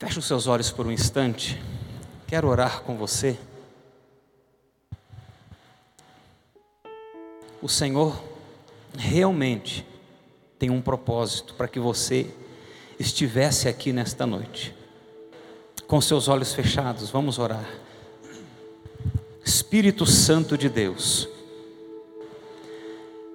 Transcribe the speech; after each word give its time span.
Feche 0.00 0.18
os 0.18 0.24
seus 0.24 0.46
olhos 0.46 0.70
por 0.70 0.86
um 0.86 0.90
instante. 0.90 1.60
Quero 2.26 2.48
orar 2.48 2.80
com 2.80 2.96
você. 2.96 3.38
O 7.60 7.68
Senhor 7.68 8.18
realmente 8.96 9.86
tem 10.58 10.70
um 10.70 10.80
propósito 10.80 11.52
para 11.52 11.68
que 11.68 11.78
você 11.78 12.26
estivesse 12.98 13.68
aqui 13.68 13.92
nesta 13.92 14.24
noite. 14.24 14.74
Com 15.86 16.00
seus 16.00 16.28
olhos 16.28 16.54
fechados, 16.54 17.10
vamos 17.10 17.38
orar. 17.38 17.68
Espírito 19.44 20.06
Santo 20.06 20.56
de 20.56 20.70
Deus, 20.70 21.28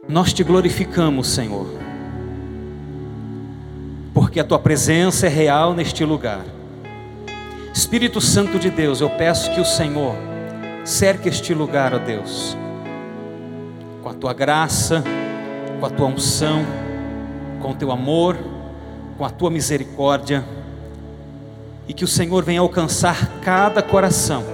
nós 0.10 0.34
te 0.34 0.44
glorificamos, 0.44 1.28
Senhor, 1.28 1.68
porque 4.16 4.40
a 4.40 4.44
tua 4.44 4.58
presença 4.58 5.28
é 5.28 5.30
real 5.30 5.76
neste 5.76 6.04
lugar. 6.04 6.55
Espírito 7.76 8.22
Santo 8.22 8.58
de 8.58 8.70
Deus, 8.70 9.02
eu 9.02 9.10
peço 9.10 9.52
que 9.52 9.60
o 9.60 9.66
Senhor 9.66 10.16
cerque 10.86 11.28
este 11.28 11.54
lugar, 11.54 11.94
ó 11.94 11.98
Deus, 11.98 12.58
com 14.02 14.08
a 14.08 14.14
tua 14.14 14.34
graça, 14.34 15.04
com 15.78 15.86
a 15.86 15.90
tua 15.90 16.08
unção, 16.08 16.66
com 17.62 17.72
o 17.72 17.76
teu 17.76 17.92
amor, 17.92 18.38
com 19.18 19.26
a 19.26 19.30
tua 19.30 19.52
misericórdia, 19.52 20.42
e 21.86 21.94
que 21.94 22.06
o 22.06 22.08
Senhor 22.08 22.46
venha 22.46 22.62
alcançar 22.62 23.42
cada 23.42 23.82
coração, 23.82 24.46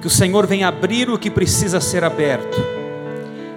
que 0.00 0.06
o 0.06 0.10
Senhor 0.10 0.46
venha 0.46 0.68
abrir 0.68 1.10
o 1.10 1.18
que 1.18 1.28
precisa 1.28 1.80
ser 1.80 2.04
aberto, 2.04 2.56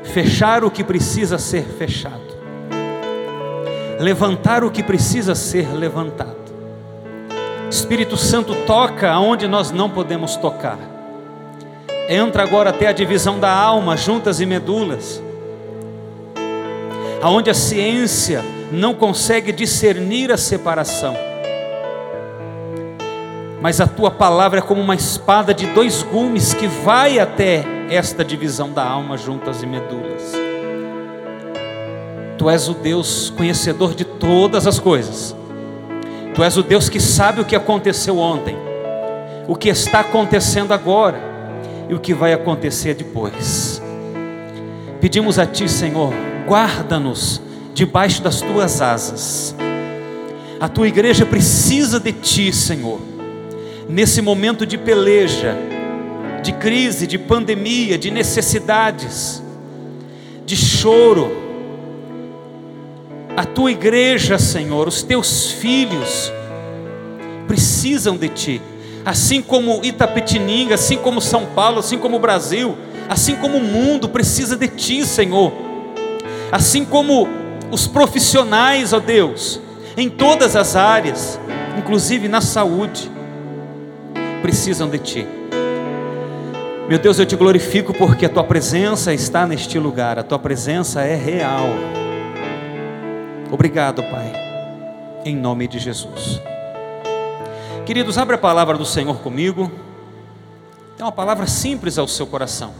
fechar 0.03 0.63
o 0.63 0.71
que 0.71 0.83
precisa 0.83 1.37
ser 1.37 1.63
fechado, 1.63 2.35
levantar 3.99 4.63
o 4.63 4.71
que 4.71 4.81
precisa 4.81 5.35
ser 5.35 5.71
levantado 5.71 6.44
Espírito 7.69 8.15
Santo 8.15 8.53
toca 8.65 9.11
aonde 9.11 9.47
nós 9.47 9.71
não 9.71 9.89
podemos 9.89 10.35
tocar. 10.35 10.77
Entra 12.07 12.43
agora 12.43 12.69
até 12.69 12.87
a 12.87 12.91
divisão 12.91 13.39
da 13.39 13.51
alma, 13.51 13.97
juntas 13.97 14.39
e 14.39 14.45
medulas. 14.45 15.21
Aonde 17.21 17.49
a 17.49 17.53
ciência 17.53 18.43
não 18.71 18.93
consegue 18.93 19.51
discernir 19.51 20.31
a 20.31 20.37
separação. 20.37 21.15
Mas 23.61 23.81
a 23.81 23.87
tua 23.87 24.11
palavra 24.11 24.59
é 24.59 24.61
como 24.61 24.81
uma 24.81 24.93
espada 24.93 25.53
de 25.53 25.65
dois 25.67 26.03
gumes 26.03 26.53
que 26.53 26.67
vai 26.67 27.17
até 27.17 27.63
esta 27.89 28.23
divisão 28.23 28.71
da 28.71 28.83
alma, 28.83 29.17
juntas 29.17 29.63
e 29.63 29.65
medulas. 29.65 30.33
Tu 32.37 32.49
és 32.49 32.67
o 32.67 32.75
Deus 32.75 33.33
conhecedor 33.35 33.95
de 33.95 34.05
todas 34.05 34.67
as 34.67 34.77
coisas 34.77 35.35
Tu 36.35 36.43
és 36.43 36.57
o 36.57 36.63
Deus 36.63 36.89
que 36.89 36.99
sabe 36.99 37.39
o 37.39 37.45
que 37.45 37.55
aconteceu 37.55 38.17
ontem, 38.17 38.57
o 39.47 39.55
que 39.55 39.69
está 39.69 40.01
acontecendo 40.01 40.73
agora 40.73 41.17
e 41.87 41.93
o 41.93 41.99
que 41.99 42.13
vai 42.13 42.33
acontecer 42.33 42.93
depois. 42.93 43.81
Pedimos 44.99 45.39
a 45.39 45.45
Ti, 45.45 45.69
Senhor, 45.69 46.13
guarda-nos 46.45 47.41
debaixo 47.73 48.21
das 48.21 48.41
Tuas 48.41 48.81
asas. 48.81 49.55
A 50.59 50.67
Tua 50.67 50.89
igreja 50.89 51.25
precisa 51.25 52.01
de 52.01 52.11
Ti, 52.11 52.51
Senhor, 52.51 52.99
nesse 53.87 54.21
momento 54.21 54.65
de 54.65 54.77
peleja, 54.77 55.55
de 56.43 56.51
crise, 56.51 57.07
de 57.07 57.17
pandemia, 57.17 57.97
de 57.97 58.11
necessidades, 58.11 59.41
de 60.45 60.57
choro 60.57 61.44
a 63.35 63.43
tua 63.43 63.71
igreja, 63.71 64.39
Senhor, 64.39 64.87
os 64.87 65.03
teus 65.03 65.51
filhos 65.51 66.31
precisam 67.47 68.15
de 68.15 68.29
ti. 68.29 68.61
Assim 69.03 69.41
como 69.41 69.83
Itapetininga, 69.83 70.75
assim 70.75 70.97
como 70.97 71.21
São 71.21 71.45
Paulo, 71.47 71.79
assim 71.79 71.97
como 71.97 72.17
o 72.17 72.19
Brasil, 72.19 72.75
assim 73.09 73.35
como 73.35 73.57
o 73.57 73.63
mundo 73.63 74.09
precisa 74.09 74.55
de 74.55 74.67
ti, 74.67 75.05
Senhor. 75.05 75.51
Assim 76.51 76.85
como 76.85 77.27
os 77.71 77.87
profissionais, 77.87 78.93
ó 78.93 78.99
Deus, 78.99 79.59
em 79.97 80.09
todas 80.09 80.55
as 80.55 80.75
áreas, 80.75 81.39
inclusive 81.77 82.27
na 82.27 82.41
saúde, 82.41 83.11
precisam 84.41 84.89
de 84.89 84.97
ti. 84.97 85.27
Meu 86.87 86.99
Deus, 86.99 87.19
eu 87.19 87.25
te 87.25 87.35
glorifico 87.35 87.93
porque 87.93 88.25
a 88.25 88.29
tua 88.29 88.43
presença 88.43 89.13
está 89.13 89.45
neste 89.45 89.77
lugar, 89.77 90.17
a 90.17 90.23
tua 90.23 90.39
presença 90.39 91.01
é 91.01 91.15
real. 91.15 91.67
Obrigado, 93.51 94.01
Pai, 94.03 94.33
em 95.23 95.35
nome 95.35 95.67
de 95.67 95.77
Jesus. 95.77 96.41
Queridos, 97.85 98.17
abre 98.17 98.35
a 98.35 98.39
palavra 98.39 98.77
do 98.77 98.85
Senhor 98.85 99.19
comigo. 99.19 99.71
É 100.97 101.03
uma 101.03 101.11
palavra 101.11 101.45
simples 101.45 101.97
ao 101.97 102.07
seu 102.07 102.25
coração, 102.25 102.73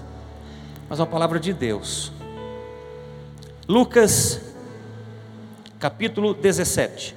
mas 0.89 0.99
é 0.99 1.03
uma 1.03 1.07
palavra 1.07 1.39
de 1.39 1.53
Deus. 1.53 2.11
Lucas, 3.67 4.41
capítulo 5.79 6.33
17. 6.33 7.15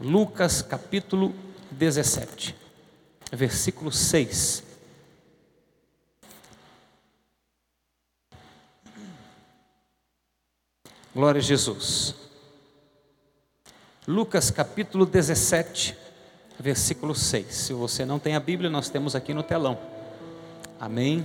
Lucas, 0.00 0.60
capítulo 0.60 1.32
17, 1.70 2.56
versículo 3.32 3.92
6. 3.92 4.64
Glória 11.14 11.38
a 11.38 11.42
Jesus. 11.42 12.12
Lucas 14.04 14.50
capítulo 14.50 15.06
17, 15.06 15.96
versículo 16.58 17.14
6. 17.14 17.54
Se 17.54 17.72
você 17.72 18.04
não 18.04 18.18
tem 18.18 18.34
a 18.34 18.40
Bíblia, 18.40 18.68
nós 18.68 18.88
temos 18.88 19.14
aqui 19.14 19.32
no 19.32 19.44
telão. 19.44 19.78
Amém. 20.80 21.24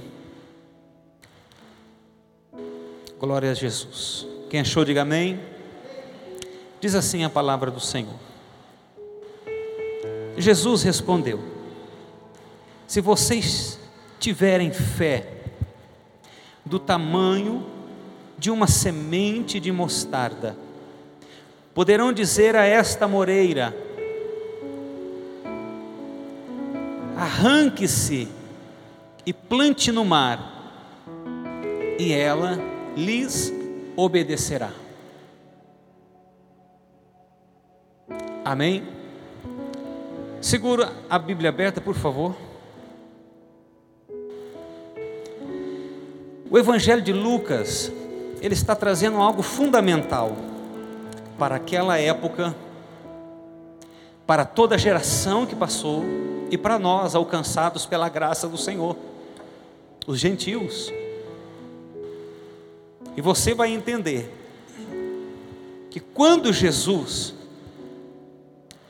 Glória 3.20 3.50
a 3.50 3.54
Jesus. 3.56 4.28
Quem 4.48 4.60
achou, 4.60 4.86
diga 4.86 5.02
amém. 5.02 5.40
Diz 6.80 6.94
assim 6.94 7.24
a 7.24 7.30
palavra 7.30 7.72
do 7.72 7.80
Senhor. 7.80 8.14
Jesus 10.38 10.84
respondeu: 10.84 11.44
Se 12.86 13.02
vocês 13.02 13.80
tiverem 14.20 14.72
fé 14.72 15.34
do 16.64 16.78
tamanho 16.78 17.79
de 18.40 18.50
uma 18.50 18.68
semente 18.68 19.60
de 19.60 19.72
mostarda. 19.72 20.56
Poderão 21.74 22.14
dizer 22.14 22.56
a 22.56 22.66
esta 22.66 23.08
moreira: 23.08 23.76
arranque-se 27.18 28.28
e 29.26 29.34
plante 29.34 29.92
no 29.92 30.06
mar, 30.06 30.40
e 32.00 32.14
ela 32.14 32.58
lhes 32.96 33.54
obedecerá. 33.96 34.72
Amém? 38.46 38.84
Segura 40.42 40.94
a 41.10 41.20
Bíblia 41.20 41.50
aberta, 41.50 41.82
por 41.82 41.94
favor. 41.94 42.36
O 46.50 46.58
Evangelho 46.58 47.02
de 47.02 47.14
Lucas 47.14 47.92
ele 48.42 48.54
está 48.54 48.76
trazendo 48.76 49.18
algo 49.18 49.42
fundamental 49.42 50.36
para 51.38 51.56
aquela 51.56 51.98
época, 51.98 52.56
para 54.26 54.46
toda 54.46 54.76
a 54.76 54.78
geração 54.78 55.46
que 55.46 55.56
passou 55.56 56.04
e 56.52 56.58
para 56.58 56.80
nós, 56.80 57.16
alcançados 57.16 57.86
pela 57.86 58.10
graça 58.10 58.48
do 58.48 58.58
Senhor, 58.58 58.96
os 60.06 60.20
gentios. 60.20 60.92
E 63.16 63.22
você 63.22 63.54
vai 63.54 63.72
entender 63.72 64.34
que 65.90 66.00
quando 66.00 66.54
Jesus 66.54 67.34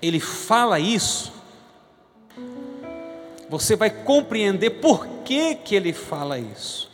ele 0.02 0.20
fala 0.20 0.80
isso, 0.80 1.32
você 3.50 3.76
vai 3.76 3.90
compreender 3.90 4.70
por 4.70 5.06
que 5.26 5.56
que 5.56 5.76
ele 5.76 5.92
fala 5.92 6.38
isso. 6.40 6.89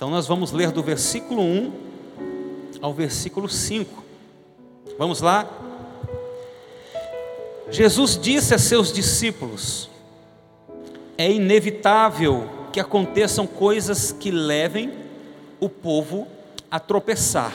Então 0.00 0.08
nós 0.08 0.26
vamos 0.26 0.50
ler 0.50 0.70
do 0.70 0.82
versículo 0.82 1.42
1 1.42 1.72
ao 2.80 2.94
versículo 2.94 3.50
5. 3.50 4.02
Vamos 4.96 5.20
lá? 5.20 5.46
Jesus 7.70 8.18
disse 8.18 8.54
a 8.54 8.58
seus 8.58 8.94
discípulos: 8.94 9.90
É 11.18 11.30
inevitável 11.30 12.48
que 12.72 12.80
aconteçam 12.80 13.46
coisas 13.46 14.10
que 14.10 14.30
levem 14.30 14.90
o 15.60 15.68
povo 15.68 16.26
a 16.70 16.80
tropeçar. 16.80 17.52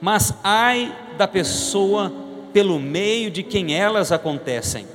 Mas 0.00 0.34
ai 0.42 0.92
da 1.16 1.28
pessoa 1.28 2.12
pelo 2.52 2.80
meio 2.80 3.30
de 3.30 3.44
quem 3.44 3.76
elas 3.76 4.10
acontecem. 4.10 4.88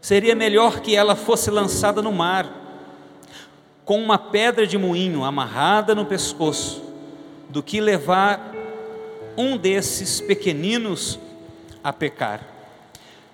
Seria 0.00 0.34
melhor 0.34 0.80
que 0.80 0.96
ela 0.96 1.14
fosse 1.14 1.48
lançada 1.48 2.02
no 2.02 2.10
mar 2.10 2.61
com 3.84 4.00
uma 4.00 4.18
pedra 4.18 4.66
de 4.66 4.78
moinho 4.78 5.24
amarrada 5.24 5.94
no 5.94 6.06
pescoço, 6.06 6.82
do 7.48 7.62
que 7.62 7.80
levar 7.80 8.54
um 9.36 9.56
desses 9.56 10.20
pequeninos 10.20 11.18
a 11.82 11.92
pecar. 11.92 12.46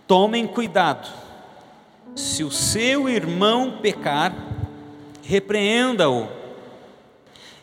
Tomem 0.06 0.46
cuidado. 0.46 1.08
Se 2.16 2.42
o 2.42 2.50
seu 2.50 3.08
irmão 3.08 3.78
pecar, 3.82 4.34
repreenda-o. 5.22 6.28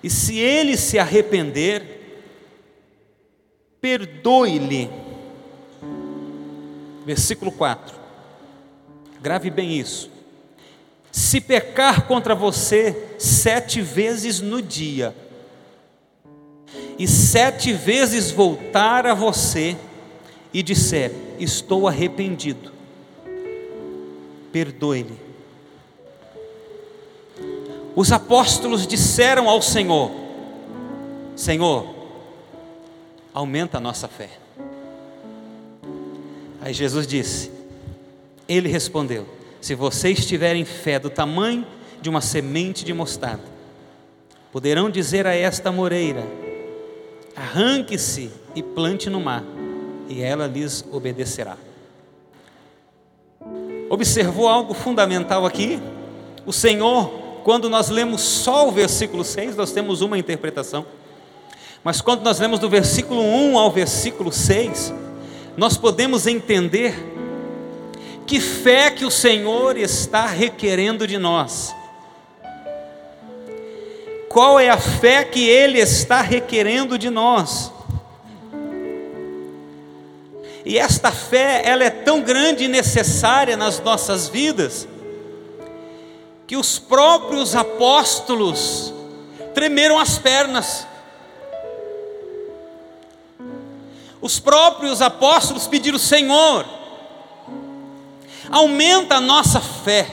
E 0.04 0.10
se 0.10 0.38
ele 0.38 0.78
se 0.78 1.00
arrepender, 1.00 1.96
perdoe-lhe. 3.82 4.90
Versículo 7.06 7.52
4. 7.52 7.96
Grave 9.22 9.50
bem 9.50 9.80
isso. 9.80 10.15
Se 11.16 11.40
pecar 11.40 12.08
contra 12.08 12.36
você 12.36 13.08
sete 13.18 13.80
vezes 13.80 14.42
no 14.42 14.62
dia, 14.62 15.16
e 17.00 17.08
sete 17.08 17.72
vezes 17.72 18.32
voltar 18.32 19.08
a 19.08 19.14
você 19.14 19.78
e 20.54 20.62
disser: 20.62 21.14
Estou 21.40 21.88
arrependido, 21.88 22.70
perdoe-lhe. 24.52 25.18
Os 27.96 28.12
apóstolos 28.12 28.86
disseram 28.86 29.48
ao 29.48 29.62
Senhor: 29.62 30.12
Senhor, 31.34 31.96
aumenta 33.34 33.78
a 33.78 33.82
nossa 33.82 34.10
fé. 34.10 34.32
Aí 36.60 36.74
Jesus 36.74 37.08
disse: 37.08 37.50
Ele 38.50 38.68
respondeu: 38.68 39.45
Se 39.66 39.74
vocês 39.74 40.24
tiverem 40.24 40.64
fé 40.64 41.00
do 41.00 41.10
tamanho 41.10 41.66
de 42.00 42.08
uma 42.08 42.22
semente 42.22 42.86
de 42.86 42.94
mostarda, 42.94 43.42
poderão 44.52 44.92
dizer 44.92 45.26
a 45.26 45.34
esta 45.34 45.72
moreira: 45.72 46.24
Arranque-se 47.36 48.30
e 48.54 48.62
plante 48.62 49.10
no 49.10 49.20
mar, 49.20 49.44
e 50.08 50.22
ela 50.22 50.46
lhes 50.46 50.86
obedecerá. 50.92 51.58
Observou 53.90 54.48
algo 54.48 54.76
fundamental 54.76 55.48
aqui? 55.48 55.80
O 56.46 56.54
Senhor, 56.54 57.10
quando 57.44 57.68
nós 57.68 57.90
lemos 57.90 58.22
só 58.22 58.68
o 58.68 58.72
versículo 58.72 59.24
6, 59.24 59.56
nós 59.56 59.72
temos 59.72 60.02
uma 60.02 60.16
interpretação. 60.16 60.86
Mas 61.84 62.02
quando 62.02 62.22
nós 62.22 62.38
lemos 62.38 62.60
do 62.60 62.70
versículo 62.70 63.20
1 63.24 63.58
ao 63.58 63.72
versículo 63.72 64.32
6, 64.32 64.94
nós 65.58 65.76
podemos 65.76 66.28
entender 66.28 67.15
que 68.26 68.40
fé 68.40 68.90
que 68.90 69.06
o 69.06 69.12
Senhor 69.12 69.78
está 69.78 70.26
requerendo 70.26 71.08
de 71.08 71.18
nós. 71.18 71.76
Qual 74.30 74.60
é 74.60 74.70
a 74.70 74.78
fé 74.78 75.24
que 75.24 75.48
Ele 75.48 75.80
está 75.80 76.22
requerendo 76.22 76.98
de 76.98 77.10
nós? 77.10 77.72
E 80.66 80.80
esta 80.80 81.12
fé, 81.12 81.62
ela 81.64 81.84
é 81.84 81.92
tão 81.92 82.22
grande 82.22 82.64
e 82.64 82.68
necessária 82.68 83.56
nas 83.56 83.80
nossas 83.80 84.28
vidas, 84.28 84.88
que 86.48 86.58
os 86.58 86.80
próprios 86.80 87.56
apóstolos 87.56 88.92
tremeram 89.54 90.00
as 90.00 90.18
pernas. 90.18 90.88
Os 94.20 94.40
próprios 94.40 95.04
apóstolos 95.04 95.68
pediram: 95.68 96.00
Senhor, 96.00 96.66
aumenta 98.50 99.16
a 99.16 99.22
nossa 99.22 99.60
fé. 99.60 100.08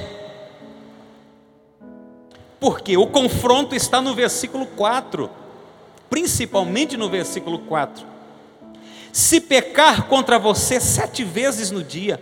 Porque 2.58 2.96
o 2.96 3.06
confronto 3.06 3.75
está 3.75 4.00
no 4.00 4.14
versículo 4.14 4.67
4, 4.67 5.31
principalmente 6.08 6.96
no 6.96 7.08
versículo 7.08 7.58
4. 7.61 8.06
Se 9.12 9.40
pecar 9.40 10.05
contra 10.05 10.38
você 10.38 10.81
sete 10.81 11.25
vezes 11.25 11.70
no 11.70 11.82
dia, 11.82 12.20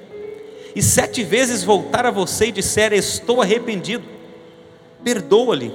e 0.75 0.83
sete 0.83 1.23
vezes 1.23 1.63
voltar 1.63 2.07
a 2.07 2.11
você 2.11 2.47
e 2.47 2.53
disser: 2.53 2.93
Estou 2.93 3.43
arrependido, 3.43 4.05
perdoa-lhe. 5.03 5.73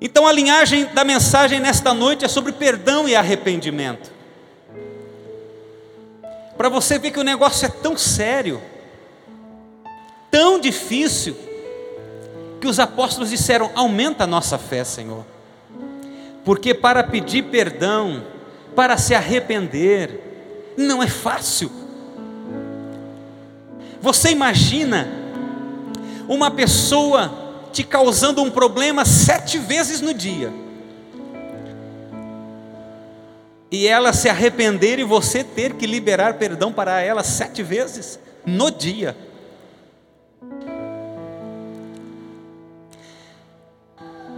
Então 0.00 0.26
a 0.26 0.32
linhagem 0.32 0.86
da 0.86 1.04
mensagem 1.04 1.60
nesta 1.60 1.92
noite 1.92 2.24
é 2.24 2.28
sobre 2.28 2.52
perdão 2.52 3.08
e 3.08 3.16
arrependimento. 3.16 4.17
Para 6.58 6.68
você 6.68 6.98
ver 6.98 7.12
que 7.12 7.20
o 7.20 7.24
negócio 7.24 7.64
é 7.64 7.68
tão 7.70 7.96
sério 7.96 8.60
tão 10.30 10.58
difícil 10.58 11.36
que 12.60 12.66
os 12.66 12.78
apóstolos 12.78 13.30
disseram: 13.30 13.70
aumenta 13.74 14.24
a 14.24 14.26
nossa 14.26 14.58
fé, 14.58 14.84
Senhor. 14.84 15.24
Porque 16.44 16.72
para 16.72 17.02
pedir 17.02 17.44
perdão, 17.44 18.24
para 18.74 18.96
se 18.96 19.14
arrepender, 19.14 20.74
não 20.76 21.02
é 21.02 21.08
fácil. 21.08 21.70
Você 24.00 24.30
imagina 24.30 25.08
uma 26.28 26.50
pessoa 26.50 27.68
te 27.72 27.82
causando 27.82 28.42
um 28.42 28.50
problema 28.50 29.04
sete 29.04 29.58
vezes 29.58 30.00
no 30.00 30.14
dia, 30.14 30.52
e 33.70 33.86
ela 33.86 34.12
se 34.12 34.28
arrepender 34.28 34.98
e 34.98 35.04
você 35.04 35.44
ter 35.44 35.74
que 35.74 35.86
liberar 35.86 36.34
perdão 36.34 36.72
para 36.72 37.00
ela 37.00 37.22
sete 37.22 37.62
vezes 37.62 38.18
no 38.46 38.70
dia. 38.70 39.16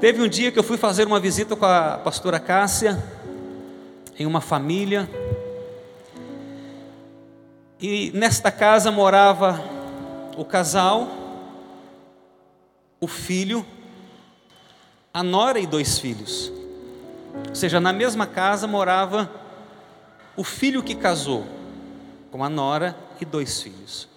Teve 0.00 0.22
um 0.22 0.28
dia 0.28 0.50
que 0.50 0.58
eu 0.58 0.62
fui 0.62 0.78
fazer 0.78 1.06
uma 1.06 1.20
visita 1.20 1.54
com 1.54 1.66
a 1.66 1.98
pastora 1.98 2.40
Cássia, 2.40 2.98
em 4.18 4.24
uma 4.24 4.40
família, 4.40 5.08
e 7.78 8.10
nesta 8.14 8.50
casa 8.50 8.90
morava 8.90 9.62
o 10.36 10.44
casal, 10.44 11.08
o 12.98 13.06
filho, 13.06 13.64
a 15.12 15.22
nora 15.22 15.58
e 15.58 15.66
dois 15.66 15.98
filhos. 15.98 16.59
Ou 17.48 17.54
seja, 17.54 17.80
na 17.80 17.92
mesma 17.92 18.26
casa 18.26 18.66
morava 18.66 19.30
o 20.36 20.44
filho 20.44 20.82
que 20.82 20.94
casou 20.94 21.46
com 22.30 22.44
a 22.44 22.48
nora 22.48 22.96
e 23.20 23.24
dois 23.24 23.60
filhos. 23.60 24.08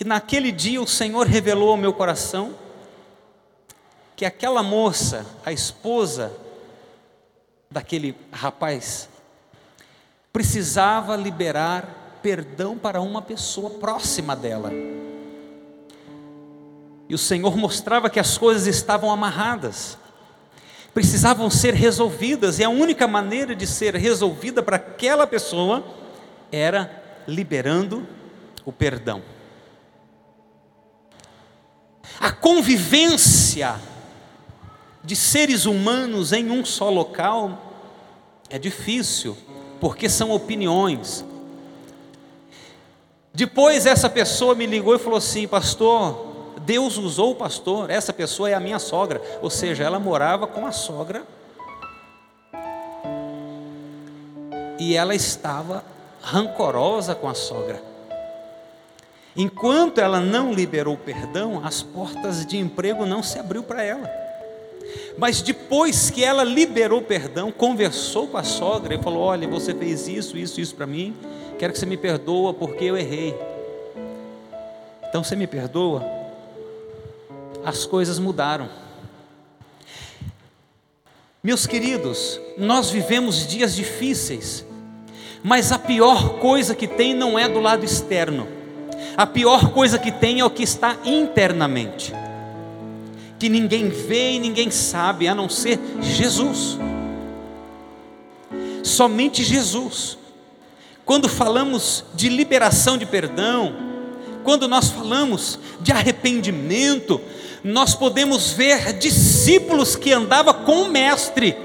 E 0.00 0.04
naquele 0.04 0.52
dia 0.52 0.80
o 0.80 0.86
Senhor 0.86 1.26
revelou 1.26 1.70
ao 1.70 1.76
meu 1.76 1.92
coração 1.92 2.54
que 4.14 4.24
aquela 4.24 4.62
moça, 4.62 5.26
a 5.44 5.52
esposa 5.52 6.32
daquele 7.70 8.16
rapaz, 8.32 9.08
precisava 10.32 11.16
liberar 11.16 12.18
perdão 12.22 12.78
para 12.78 13.00
uma 13.00 13.22
pessoa 13.22 13.70
próxima 13.70 14.34
dela. 14.34 14.70
E 17.08 17.14
o 17.14 17.18
Senhor 17.18 17.56
mostrava 17.56 18.10
que 18.10 18.20
as 18.20 18.36
coisas 18.36 18.66
estavam 18.66 19.10
amarradas, 19.10 19.96
precisavam 20.94 21.50
ser 21.50 21.74
resolvidas, 21.74 22.58
e 22.58 22.64
a 22.64 22.68
única 22.68 23.06
maneira 23.06 23.54
de 23.54 23.66
ser 23.66 23.94
resolvida 23.94 24.62
para 24.62 24.76
aquela 24.76 25.26
pessoa 25.26 25.84
era 26.50 27.22
liberando 27.26 28.06
o 28.64 28.72
perdão. 28.72 29.22
A 32.18 32.32
convivência 32.32 33.80
de 35.04 35.14
seres 35.14 35.66
humanos 35.66 36.32
em 36.32 36.50
um 36.50 36.64
só 36.64 36.90
local 36.90 37.68
é 38.50 38.58
difícil, 38.58 39.36
porque 39.80 40.08
são 40.08 40.30
opiniões. 40.30 41.24
Depois 43.32 43.86
essa 43.86 44.10
pessoa 44.10 44.54
me 44.54 44.66
ligou 44.66 44.94
e 44.94 44.98
falou 44.98 45.18
assim: 45.18 45.46
Pastor, 45.46 46.27
Deus 46.68 46.98
usou 46.98 47.30
o 47.30 47.34
pastor, 47.34 47.88
essa 47.88 48.12
pessoa 48.12 48.50
é 48.50 48.52
a 48.52 48.60
minha 48.60 48.78
sogra, 48.78 49.22
ou 49.40 49.48
seja, 49.48 49.84
ela 49.84 49.98
morava 49.98 50.46
com 50.46 50.66
a 50.66 50.70
sogra 50.70 51.22
e 54.78 54.94
ela 54.94 55.14
estava 55.14 55.82
rancorosa 56.20 57.14
com 57.14 57.26
a 57.26 57.32
sogra. 57.32 57.82
Enquanto 59.34 59.96
ela 59.96 60.20
não 60.20 60.52
liberou 60.52 60.94
perdão, 60.94 61.64
as 61.64 61.82
portas 61.82 62.44
de 62.44 62.58
emprego 62.58 63.06
não 63.06 63.22
se 63.22 63.38
abriu 63.38 63.62
para 63.62 63.82
ela. 63.82 64.10
Mas 65.16 65.40
depois 65.40 66.10
que 66.10 66.22
ela 66.22 66.44
liberou 66.44 67.00
perdão, 67.00 67.50
conversou 67.50 68.28
com 68.28 68.36
a 68.36 68.44
sogra 68.44 68.94
e 68.94 69.02
falou: 69.02 69.22
Olha, 69.22 69.48
você 69.48 69.72
fez 69.72 70.06
isso, 70.06 70.36
isso, 70.36 70.60
isso 70.60 70.74
para 70.74 70.86
mim, 70.86 71.16
quero 71.58 71.72
que 71.72 71.78
você 71.78 71.86
me 71.86 71.96
perdoa 71.96 72.52
porque 72.52 72.84
eu 72.84 72.96
errei. 72.96 73.34
Então 75.08 75.24
você 75.24 75.34
me 75.34 75.46
perdoa? 75.46 76.17
As 77.64 77.84
coisas 77.84 78.18
mudaram. 78.18 78.68
Meus 81.42 81.66
queridos, 81.66 82.40
nós 82.56 82.90
vivemos 82.90 83.46
dias 83.46 83.74
difíceis, 83.74 84.64
mas 85.42 85.70
a 85.70 85.78
pior 85.78 86.38
coisa 86.40 86.74
que 86.74 86.86
tem 86.86 87.14
não 87.14 87.38
é 87.38 87.48
do 87.48 87.60
lado 87.60 87.84
externo, 87.84 88.48
a 89.16 89.26
pior 89.26 89.70
coisa 89.72 89.98
que 89.98 90.10
tem 90.10 90.40
é 90.40 90.44
o 90.44 90.50
que 90.50 90.62
está 90.62 90.96
internamente. 91.04 92.12
que 93.38 93.48
ninguém 93.48 93.88
vê 93.88 94.32
e 94.32 94.40
ninguém 94.40 94.70
sabe, 94.70 95.28
a 95.28 95.34
não 95.34 95.48
ser 95.48 95.78
Jesus. 96.00 96.76
Somente 98.82 99.44
Jesus. 99.44 100.18
Quando 101.04 101.28
falamos 101.28 102.04
de 102.14 102.28
liberação 102.28 102.98
de 102.98 103.06
perdão, 103.06 103.74
quando 104.42 104.66
nós 104.66 104.90
falamos 104.90 105.58
de 105.80 105.92
arrependimento, 105.92 107.20
nós 107.62 107.94
podemos 107.94 108.52
ver 108.52 108.92
discípulos 108.94 109.96
que 109.96 110.12
andavam 110.12 110.54
com 110.64 110.82
o 110.82 110.88
mestre 110.90 111.56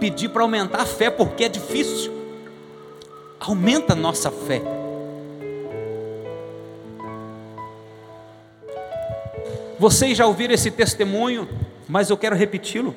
pedir 0.00 0.28
para 0.28 0.42
aumentar 0.42 0.80
a 0.80 0.86
fé, 0.86 1.10
porque 1.10 1.44
é 1.44 1.48
difícil. 1.48 2.12
Aumenta 3.40 3.92
a 3.92 3.96
nossa 3.96 4.30
fé. 4.30 4.62
Vocês 9.78 10.16
já 10.16 10.26
ouviram 10.26 10.54
esse 10.54 10.70
testemunho, 10.70 11.48
mas 11.86 12.08
eu 12.08 12.16
quero 12.16 12.34
repeti-lo. 12.34 12.94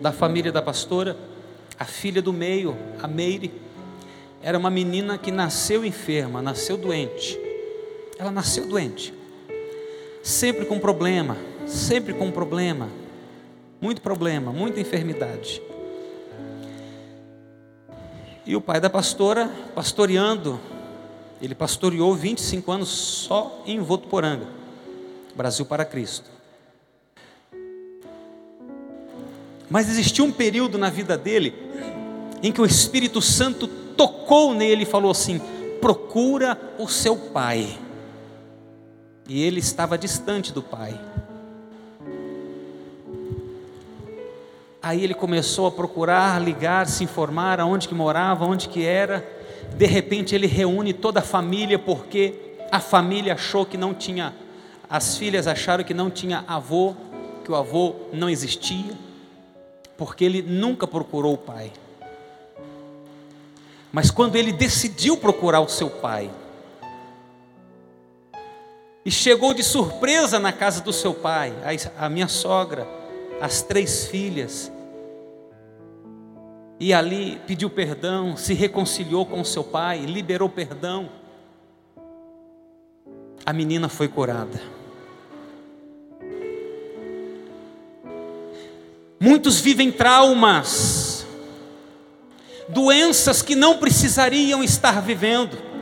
Da 0.00 0.12
família 0.12 0.50
da 0.50 0.60
pastora, 0.60 1.16
a 1.78 1.84
filha 1.84 2.20
do 2.20 2.32
meio, 2.32 2.76
a 3.00 3.06
Meire, 3.06 3.52
era 4.42 4.58
uma 4.58 4.70
menina 4.70 5.18
que 5.18 5.30
nasceu 5.30 5.84
enferma, 5.84 6.42
nasceu 6.42 6.76
doente. 6.76 7.38
Ela 8.18 8.30
nasceu 8.30 8.66
doente, 8.66 9.12
sempre 10.26 10.66
com 10.66 10.80
problema, 10.80 11.36
sempre 11.68 12.12
com 12.12 12.32
problema, 12.32 12.88
muito 13.80 14.02
problema, 14.02 14.50
muita 14.50 14.80
enfermidade. 14.80 15.62
E 18.44 18.56
o 18.56 18.60
pai 18.60 18.80
da 18.80 18.90
pastora, 18.90 19.48
pastoreando, 19.72 20.58
ele 21.40 21.54
pastoreou 21.54 22.12
25 22.12 22.72
anos 22.72 22.88
só 22.88 23.62
em 23.66 23.78
Votuporanga. 23.78 24.48
Brasil 25.32 25.64
para 25.64 25.84
Cristo. 25.84 26.28
Mas 29.70 29.88
existiu 29.88 30.24
um 30.24 30.32
período 30.32 30.76
na 30.76 30.90
vida 30.90 31.16
dele 31.16 31.54
em 32.42 32.50
que 32.50 32.60
o 32.60 32.66
Espírito 32.66 33.22
Santo 33.22 33.68
tocou 33.68 34.54
nele 34.54 34.82
e 34.82 34.86
falou 34.86 35.12
assim: 35.12 35.40
procura 35.80 36.58
o 36.80 36.88
seu 36.88 37.16
pai. 37.16 37.85
E 39.28 39.42
ele 39.42 39.60
estava 39.60 39.98
distante 39.98 40.52
do 40.52 40.62
pai. 40.62 40.98
Aí 44.82 45.02
ele 45.02 45.14
começou 45.14 45.66
a 45.66 45.72
procurar, 45.72 46.40
ligar, 46.40 46.86
se 46.86 47.02
informar 47.02 47.60
aonde 47.60 47.88
que 47.88 47.94
morava, 47.94 48.44
onde 48.44 48.68
que 48.68 48.84
era. 48.84 49.26
De 49.76 49.86
repente 49.86 50.34
ele 50.34 50.46
reúne 50.46 50.92
toda 50.92 51.20
a 51.20 51.22
família 51.22 51.78
porque 51.78 52.56
a 52.70 52.78
família 52.78 53.34
achou 53.34 53.66
que 53.66 53.76
não 53.76 53.92
tinha 53.92 54.32
as 54.88 55.16
filhas 55.16 55.46
acharam 55.46 55.82
que 55.82 55.92
não 55.92 56.10
tinha 56.10 56.44
avô, 56.46 56.94
que 57.44 57.50
o 57.50 57.56
avô 57.56 57.96
não 58.12 58.30
existia, 58.30 58.94
porque 59.96 60.24
ele 60.24 60.42
nunca 60.42 60.86
procurou 60.86 61.34
o 61.34 61.38
pai. 61.38 61.72
Mas 63.92 64.10
quando 64.10 64.36
ele 64.36 64.52
decidiu 64.52 65.16
procurar 65.16 65.60
o 65.60 65.68
seu 65.68 65.90
pai, 65.90 66.30
e 69.06 69.10
chegou 69.12 69.54
de 69.54 69.62
surpresa 69.62 70.40
na 70.40 70.52
casa 70.52 70.80
do 70.80 70.92
seu 70.92 71.14
pai, 71.14 71.54
a 71.96 72.08
minha 72.08 72.26
sogra, 72.26 72.88
as 73.40 73.62
três 73.62 74.06
filhas, 74.06 74.72
e 76.80 76.92
ali 76.92 77.40
pediu 77.46 77.70
perdão, 77.70 78.36
se 78.36 78.52
reconciliou 78.52 79.24
com 79.24 79.44
seu 79.44 79.62
pai, 79.62 80.00
liberou 80.00 80.48
perdão. 80.48 81.08
A 83.46 83.52
menina 83.52 83.88
foi 83.88 84.08
curada. 84.08 84.60
Muitos 89.20 89.60
vivem 89.60 89.92
traumas, 89.92 91.24
doenças 92.68 93.40
que 93.40 93.54
não 93.54 93.78
precisariam 93.78 94.64
estar 94.64 95.00
vivendo. 95.00 95.75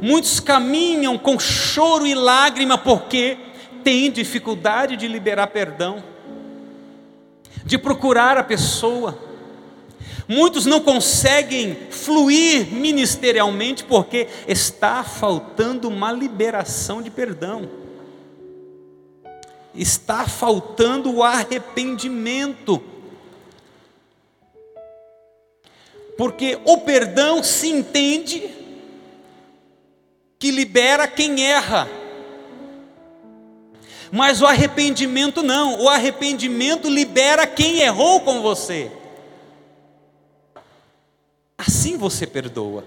Muitos 0.00 0.40
caminham 0.40 1.18
com 1.18 1.38
choro 1.38 2.06
e 2.06 2.14
lágrima 2.14 2.78
porque 2.78 3.36
têm 3.82 4.10
dificuldade 4.10 4.96
de 4.96 5.08
liberar 5.08 5.48
perdão, 5.48 6.02
de 7.64 7.76
procurar 7.76 8.36
a 8.38 8.44
pessoa. 8.44 9.18
Muitos 10.26 10.66
não 10.66 10.80
conseguem 10.80 11.76
fluir 11.90 12.66
ministerialmente 12.72 13.82
porque 13.84 14.28
está 14.46 15.02
faltando 15.02 15.88
uma 15.88 16.12
liberação 16.12 17.00
de 17.00 17.10
perdão 17.10 17.78
está 19.80 20.26
faltando 20.26 21.14
o 21.14 21.22
arrependimento. 21.22 22.82
Porque 26.16 26.58
o 26.64 26.78
perdão 26.78 27.42
se 27.44 27.68
entende 27.68 28.42
que 30.48 30.50
libera 30.50 31.06
quem 31.06 31.44
erra. 31.44 31.86
Mas 34.10 34.40
o 34.40 34.46
arrependimento 34.46 35.42
não, 35.42 35.82
o 35.82 35.88
arrependimento 35.90 36.88
libera 36.88 37.46
quem 37.46 37.80
errou 37.80 38.22
com 38.22 38.40
você. 38.40 38.90
Assim 41.58 41.98
você 41.98 42.26
perdoa. 42.26 42.84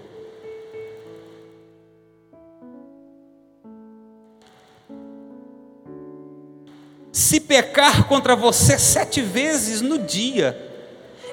se 7.14 7.42
pecar 7.42 8.08
contra 8.08 8.38
você 8.38 8.80
sete 8.80 9.22
vezes 9.22 9.82
no 9.82 10.00
dia, 10.00 10.58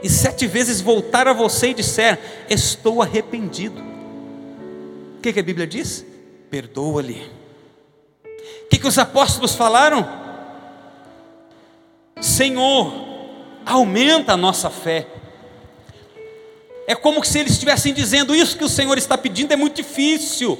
e 0.02 0.08
sete 0.08 0.46
vezes 0.46 0.80
voltar 0.80 1.26
a 1.26 1.32
você 1.32 1.68
e 1.68 1.74
disser: 1.74 2.18
Estou 2.50 3.00
arrependido. 3.00 3.80
O 5.16 5.20
que, 5.20 5.32
que 5.32 5.40
a 5.40 5.42
Bíblia 5.42 5.66
diz? 5.66 6.04
Perdoa-lhe. 6.50 7.30
O 8.64 8.68
que, 8.68 8.78
que 8.78 8.86
os 8.86 8.98
apóstolos 8.98 9.54
falaram? 9.54 10.06
Senhor, 12.20 12.92
aumenta 13.64 14.32
a 14.32 14.36
nossa 14.36 14.70
fé. 14.70 15.06
É 16.86 16.94
como 16.94 17.24
se 17.24 17.38
eles 17.38 17.52
estivessem 17.52 17.92
dizendo: 17.92 18.34
Isso 18.34 18.56
que 18.56 18.64
o 18.64 18.68
Senhor 18.68 18.96
está 18.96 19.16
pedindo 19.16 19.52
é 19.52 19.56
muito 19.56 19.76
difícil. 19.76 20.58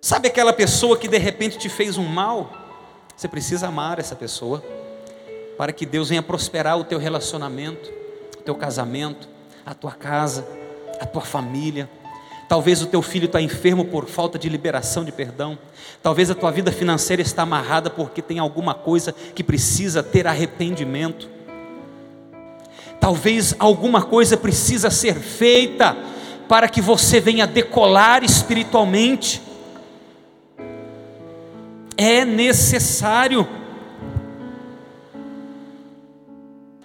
Sabe 0.00 0.28
aquela 0.28 0.52
pessoa 0.52 0.96
que 0.96 1.08
de 1.08 1.18
repente 1.18 1.58
te 1.58 1.68
fez 1.68 1.98
um 1.98 2.04
mal? 2.04 2.52
Você 3.16 3.26
precisa 3.26 3.68
amar 3.68 3.98
essa 3.98 4.14
pessoa 4.14 4.62
para 5.56 5.72
que 5.72 5.84
Deus 5.84 6.08
venha 6.08 6.22
prosperar 6.22 6.78
o 6.78 6.84
teu 6.84 6.98
relacionamento, 6.98 7.90
o 8.38 8.42
teu 8.42 8.54
casamento, 8.54 9.28
a 9.66 9.74
tua 9.74 9.92
casa, 9.92 10.46
a 11.00 11.04
tua 11.04 11.22
família. 11.22 11.90
Talvez 12.48 12.80
o 12.80 12.86
teu 12.86 13.02
filho 13.02 13.26
está 13.26 13.40
enfermo 13.40 13.84
por 13.84 14.06
falta 14.06 14.38
de 14.38 14.48
liberação 14.48 15.04
de 15.04 15.12
perdão. 15.12 15.58
Talvez 16.02 16.30
a 16.30 16.34
tua 16.34 16.50
vida 16.50 16.72
financeira 16.72 17.20
está 17.20 17.42
amarrada 17.42 17.90
porque 17.90 18.22
tem 18.22 18.38
alguma 18.38 18.72
coisa 18.72 19.12
que 19.12 19.44
precisa 19.44 20.02
ter 20.02 20.26
arrependimento. 20.26 21.28
Talvez 22.98 23.54
alguma 23.58 24.02
coisa 24.02 24.36
precisa 24.36 24.90
ser 24.90 25.14
feita 25.14 25.96
para 26.48 26.68
que 26.68 26.80
você 26.80 27.20
venha 27.20 27.46
decolar 27.46 28.24
espiritualmente 28.24 29.42
é 31.98 32.24
necessário. 32.24 33.46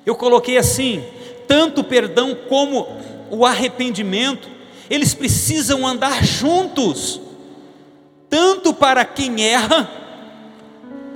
Eu 0.04 0.16
coloquei 0.16 0.58
assim: 0.58 1.04
tanto 1.48 1.82
o 1.82 1.84
perdão 1.84 2.36
como 2.50 2.88
o 3.30 3.46
arrependimento, 3.46 4.50
eles 4.94 5.16
precisam 5.16 5.88
andar 5.88 6.24
juntos, 6.24 7.20
tanto 8.30 8.76
para 8.76 9.04
quem 9.04 9.44
erra, 9.44 9.90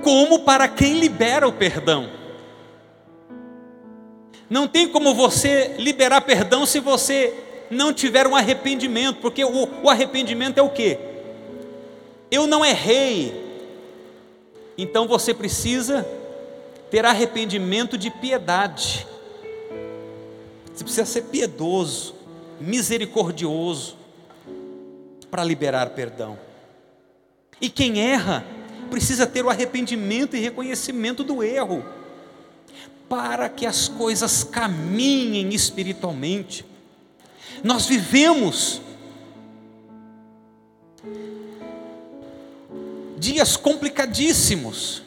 como 0.02 0.40
para 0.40 0.66
quem 0.66 0.98
libera 0.98 1.46
o 1.46 1.52
perdão. 1.52 2.10
Não 4.50 4.66
tem 4.66 4.88
como 4.88 5.14
você 5.14 5.76
liberar 5.78 6.22
perdão 6.22 6.66
se 6.66 6.80
você 6.80 7.32
não 7.70 7.92
tiver 7.92 8.26
um 8.26 8.34
arrependimento, 8.34 9.20
porque 9.20 9.44
o, 9.44 9.68
o 9.84 9.88
arrependimento 9.88 10.58
é 10.58 10.62
o 10.62 10.70
que? 10.70 10.98
Eu 12.32 12.48
não 12.48 12.64
errei, 12.64 13.32
então 14.76 15.06
você 15.06 15.32
precisa 15.32 16.04
ter 16.90 17.06
arrependimento 17.06 17.96
de 17.96 18.10
piedade. 18.10 19.06
Você 20.74 20.82
precisa 20.82 21.06
ser 21.06 21.22
piedoso, 21.22 22.17
misericordioso, 22.60 23.96
para 25.30 25.44
liberar 25.44 25.90
perdão. 25.90 26.38
E 27.60 27.68
quem 27.68 28.00
erra, 28.00 28.44
precisa 28.90 29.26
ter 29.26 29.44
o 29.44 29.50
arrependimento 29.50 30.36
e 30.36 30.40
reconhecimento 30.40 31.22
do 31.22 31.42
erro, 31.42 31.84
para 33.08 33.48
que 33.48 33.66
as 33.66 33.88
coisas 33.88 34.44
caminhem 34.44 35.54
espiritualmente. 35.54 36.64
Nós 37.62 37.86
vivemos 37.86 38.80
dias 43.18 43.56
complicadíssimos. 43.56 45.02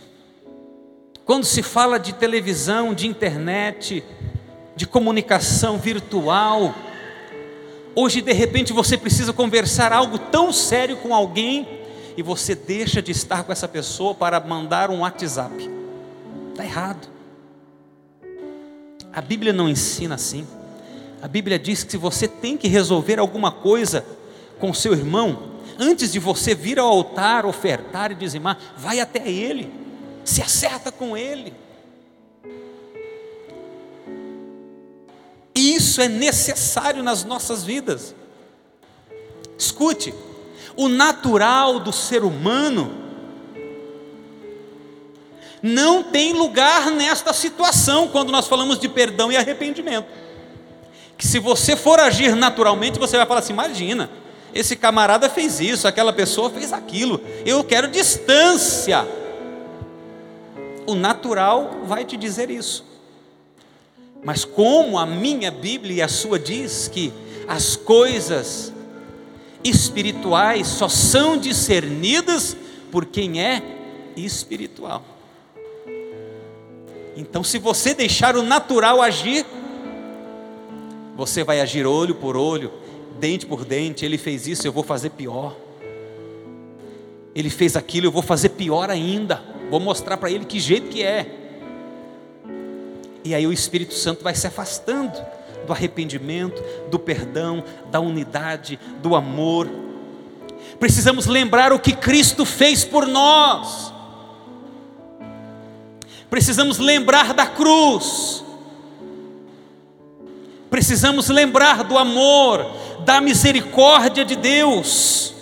Quando 1.26 1.46
se 1.46 1.64
fala 1.64 1.98
de 1.98 2.14
televisão, 2.14 2.94
de 2.94 3.08
internet, 3.08 4.04
de 4.76 4.86
comunicação 4.86 5.78
virtual, 5.78 6.76
hoje 7.96 8.22
de 8.22 8.34
repente 8.34 8.74
você 8.74 8.98
precisa 8.98 9.34
conversar 9.34 9.92
algo 9.92 10.18
tão 10.18 10.52
sério 10.52 10.98
com 10.98 11.14
alguém 11.14 11.68
e 12.18 12.24
você 12.24 12.56
deixa 12.56 13.02
de 13.02 13.12
estar 13.12 13.44
com 13.44 13.52
essa 13.52 13.68
pessoa 13.68 14.14
para 14.14 14.40
mandar 14.40 14.90
um 14.90 15.00
WhatsApp. 15.00 15.70
Está 16.52 16.64
errado. 16.64 17.08
A 19.14 19.22
Bíblia 19.22 19.52
não 19.52 19.68
ensina 19.68 20.16
assim. 20.16 20.48
A 21.22 21.28
Bíblia 21.28 21.60
diz 21.60 21.84
que 21.84 21.92
se 21.92 21.98
você 21.98 22.28
tem 22.28 22.58
que 22.58 22.68
resolver 22.68 23.20
alguma 23.20 23.52
coisa 23.52 24.06
com 24.60 24.74
seu 24.74 24.94
irmão, 24.94 25.52
antes 25.78 26.12
de 26.12 26.20
você 26.20 26.56
vir 26.56 26.80
ao 26.80 26.88
altar, 26.88 27.46
ofertar 27.46 28.12
e 28.12 28.16
dizimar, 28.16 28.58
vai 28.78 29.00
até 29.00 29.30
ele, 29.30 29.72
se 30.24 30.42
acerta 30.42 30.92
com 30.92 31.16
ele. 31.16 31.54
Isso 35.62 36.02
é 36.02 36.08
necessário 36.08 37.04
nas 37.04 37.24
nossas 37.24 37.64
vidas. 37.64 38.16
Escute, 39.56 40.12
o 40.76 40.88
natural 40.88 41.80
do 41.80 41.94
ser 41.94 42.24
humano 42.24 42.92
não 45.62 46.02
tem 46.02 46.34
lugar 46.34 46.90
nesta 46.90 47.32
situação 47.32 48.08
quando 48.08 48.32
nós 48.32 48.48
falamos 48.48 48.80
de 48.80 48.90
perdão 48.90 49.32
e 49.32 49.38
arrependimento. 49.38 50.08
Que 51.16 51.28
se 51.28 51.38
você 51.38 51.76
for 51.76 52.00
agir 52.00 52.36
naturalmente, 52.36 52.98
você 52.98 53.16
vai 53.16 53.28
falar 53.28 53.42
assim: 53.42 53.54
imagina, 53.54 54.10
esse 54.56 54.76
camarada 54.76 55.30
fez 55.30 55.60
isso, 55.60 55.88
aquela 55.88 56.12
pessoa 56.12 56.50
fez 56.50 56.74
aquilo, 56.74 57.22
eu 57.46 57.64
quero 57.64 57.88
distância. 57.88 59.08
O 60.88 60.96
natural 60.96 61.82
vai 61.86 62.04
te 62.04 62.18
dizer 62.18 62.50
isso. 62.50 62.91
Mas 64.24 64.46
como 64.46 64.98
a 64.98 65.06
minha 65.06 65.50
Bíblia 65.50 65.96
e 65.98 66.02
a 66.02 66.08
sua 66.08 66.38
diz 66.38 66.88
que 66.88 67.12
as 67.48 67.76
coisas 67.76 68.72
espirituais 69.64 70.68
só 70.68 70.88
são 70.88 71.38
discernidas 71.38 72.56
por 72.92 73.06
quem 73.06 73.42
é 73.42 73.62
espiritual. 74.16 75.04
Então, 77.16 77.44
se 77.44 77.58
você 77.58 77.94
deixar 77.94 78.36
o 78.36 78.44
natural 78.44 79.02
agir, 79.02 79.46
você 81.16 81.44
vai 81.44 81.60
agir 81.60 81.86
olho 81.86 82.16
por 82.16 82.38
olho, 82.38 82.72
dente 83.20 83.46
por 83.46 83.66
dente. 83.66 84.06
Ele 84.06 84.18
fez 84.18 84.48
isso, 84.48 84.66
eu 84.66 84.72
vou 84.72 84.84
fazer 84.84 85.10
pior. 85.12 85.56
Ele 87.34 87.50
fez 87.50 87.76
aquilo, 87.76 88.08
eu 88.08 88.12
vou 88.12 88.22
fazer 88.22 88.50
pior 88.50 88.90
ainda. 88.90 89.42
Vou 89.70 89.80
mostrar 89.80 90.18
para 90.18 90.32
ele 90.32 90.46
que 90.46 90.60
jeito 90.60 90.90
que 90.90 91.04
é. 91.04 91.41
E 93.24 93.36
aí 93.36 93.46
o 93.46 93.54
Espírito 93.54 93.94
Santo 93.94 94.24
vai 94.24 94.36
se 94.36 94.48
afastando 94.48 95.22
do 95.66 95.74
arrependimento, 95.74 96.62
do 96.90 96.98
perdão, 96.98 97.64
da 97.90 98.00
unidade, 98.00 98.80
do 99.02 99.16
amor. 99.16 99.70
Precisamos 100.80 101.28
lembrar 101.28 101.72
o 101.72 101.80
que 101.80 101.94
Cristo 101.94 102.46
fez 102.46 102.84
por 102.84 103.06
nós. 103.06 103.94
Precisamos 106.30 106.80
lembrar 106.80 107.34
da 107.34 107.46
cruz. 107.46 108.44
Precisamos 110.70 111.28
lembrar 111.28 111.84
do 111.84 111.98
amor, 111.98 112.66
da 113.04 113.20
misericórdia 113.20 114.24
de 114.24 114.36
Deus. 114.36 115.34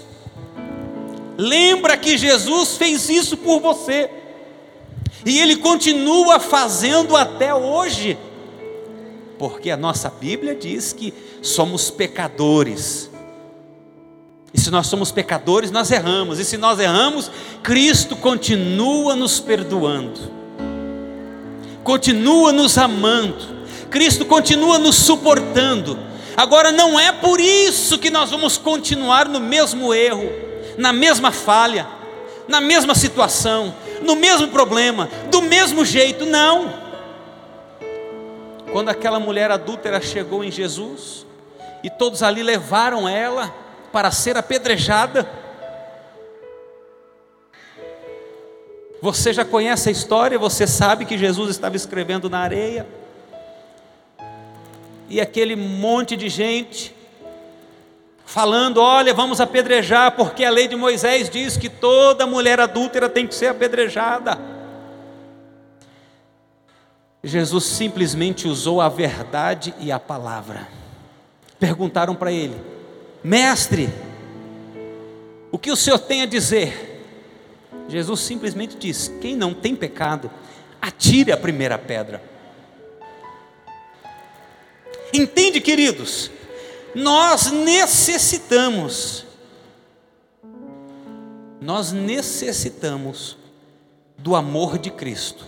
Lembra 1.37 1.95
que 1.95 2.17
Jesus 2.17 2.75
fez 2.75 3.07
isso 3.07 3.37
por 3.37 3.61
você. 3.61 4.09
E 5.25 5.39
ele 5.39 5.57
continua 5.57 6.39
fazendo 6.39 7.15
até 7.15 7.53
hoje. 7.53 8.17
Porque 9.37 9.71
a 9.71 9.77
nossa 9.77 10.09
Bíblia 10.09 10.55
diz 10.55 10.93
que 10.93 11.13
somos 11.41 11.89
pecadores. 11.89 13.09
E 14.53 14.59
se 14.59 14.71
nós 14.71 14.87
somos 14.87 15.11
pecadores, 15.11 15.71
nós 15.71 15.91
erramos. 15.91 16.39
E 16.39 16.45
se 16.45 16.57
nós 16.57 16.79
erramos, 16.79 17.29
Cristo 17.61 18.15
continua 18.15 19.15
nos 19.15 19.39
perdoando. 19.39 20.19
Continua 21.83 22.51
nos 22.51 22.77
amando. 22.77 23.59
Cristo 23.89 24.25
continua 24.25 24.77
nos 24.77 24.95
suportando. 24.95 25.99
Agora 26.37 26.71
não 26.71 26.99
é 26.99 27.11
por 27.11 27.39
isso 27.39 27.97
que 27.97 28.09
nós 28.09 28.29
vamos 28.29 28.57
continuar 28.57 29.27
no 29.27 29.39
mesmo 29.39 29.93
erro, 29.93 30.29
na 30.77 30.93
mesma 30.93 31.31
falha, 31.31 31.85
na 32.47 32.61
mesma 32.61 32.95
situação, 32.95 33.75
no 34.01 34.15
mesmo 34.15 34.47
problema, 34.49 35.09
do 35.29 35.41
mesmo 35.41 35.85
jeito, 35.85 36.25
não. 36.25 36.73
Quando 38.71 38.89
aquela 38.89 39.19
mulher 39.19 39.51
adúltera 39.51 40.01
chegou 40.01 40.43
em 40.43 40.51
Jesus, 40.51 41.25
e 41.83 41.89
todos 41.89 42.21
ali 42.21 42.43
levaram 42.43 43.07
ela 43.07 43.53
para 43.91 44.11
ser 44.11 44.37
apedrejada, 44.37 45.27
Você 49.01 49.31
já 49.31 49.45
conhece 49.45 49.87
a 49.87 49.91
história, 49.91 50.37
você 50.37 50.67
sabe 50.67 51.05
que 51.05 51.17
Jesus 51.17 51.49
estava 51.49 51.75
escrevendo 51.75 52.29
na 52.29 52.39
areia, 52.39 52.85
e 55.07 55.21
aquele 55.21 55.55
monte 55.55 56.17
de 56.17 56.27
gente 56.27 56.93
falando: 58.29 58.79
olha, 58.79 59.11
vamos 59.11 59.41
apedrejar, 59.41 60.11
porque 60.11 60.45
a 60.45 60.51
lei 60.51 60.67
de 60.67 60.75
Moisés 60.75 61.29
diz 61.29 61.57
que 61.57 61.67
toda 61.67 62.27
mulher 62.27 62.59
adúltera 62.59 63.09
tem 63.09 63.25
que 63.25 63.33
ser 63.33 63.47
apedrejada. 63.47 64.39
Jesus 67.23 67.65
simplesmente 67.65 68.47
usou 68.47 68.79
a 68.79 68.87
verdade 68.87 69.73
e 69.79 69.91
a 69.91 69.99
palavra. 69.99 70.67
Perguntaram 71.59 72.13
para 72.13 72.31
ele: 72.31 72.55
Mestre, 73.23 73.89
o 75.51 75.57
que 75.57 75.71
o 75.71 75.75
senhor 75.75 75.97
tem 75.97 76.21
a 76.21 76.27
dizer? 76.27 77.03
Jesus 77.87 78.19
simplesmente 78.19 78.77
diz: 78.77 79.11
Quem 79.19 79.35
não 79.35 79.55
tem 79.55 79.75
pecado, 79.75 80.29
atire 80.79 81.31
a 81.31 81.37
primeira 81.37 81.79
pedra. 81.79 82.21
Entende, 85.11 85.59
queridos? 85.59 86.29
Nós 86.95 87.51
necessitamos, 87.51 89.25
nós 91.61 91.91
necessitamos 91.91 93.37
do 94.17 94.35
amor 94.35 94.77
de 94.77 94.89
Cristo. 94.89 95.45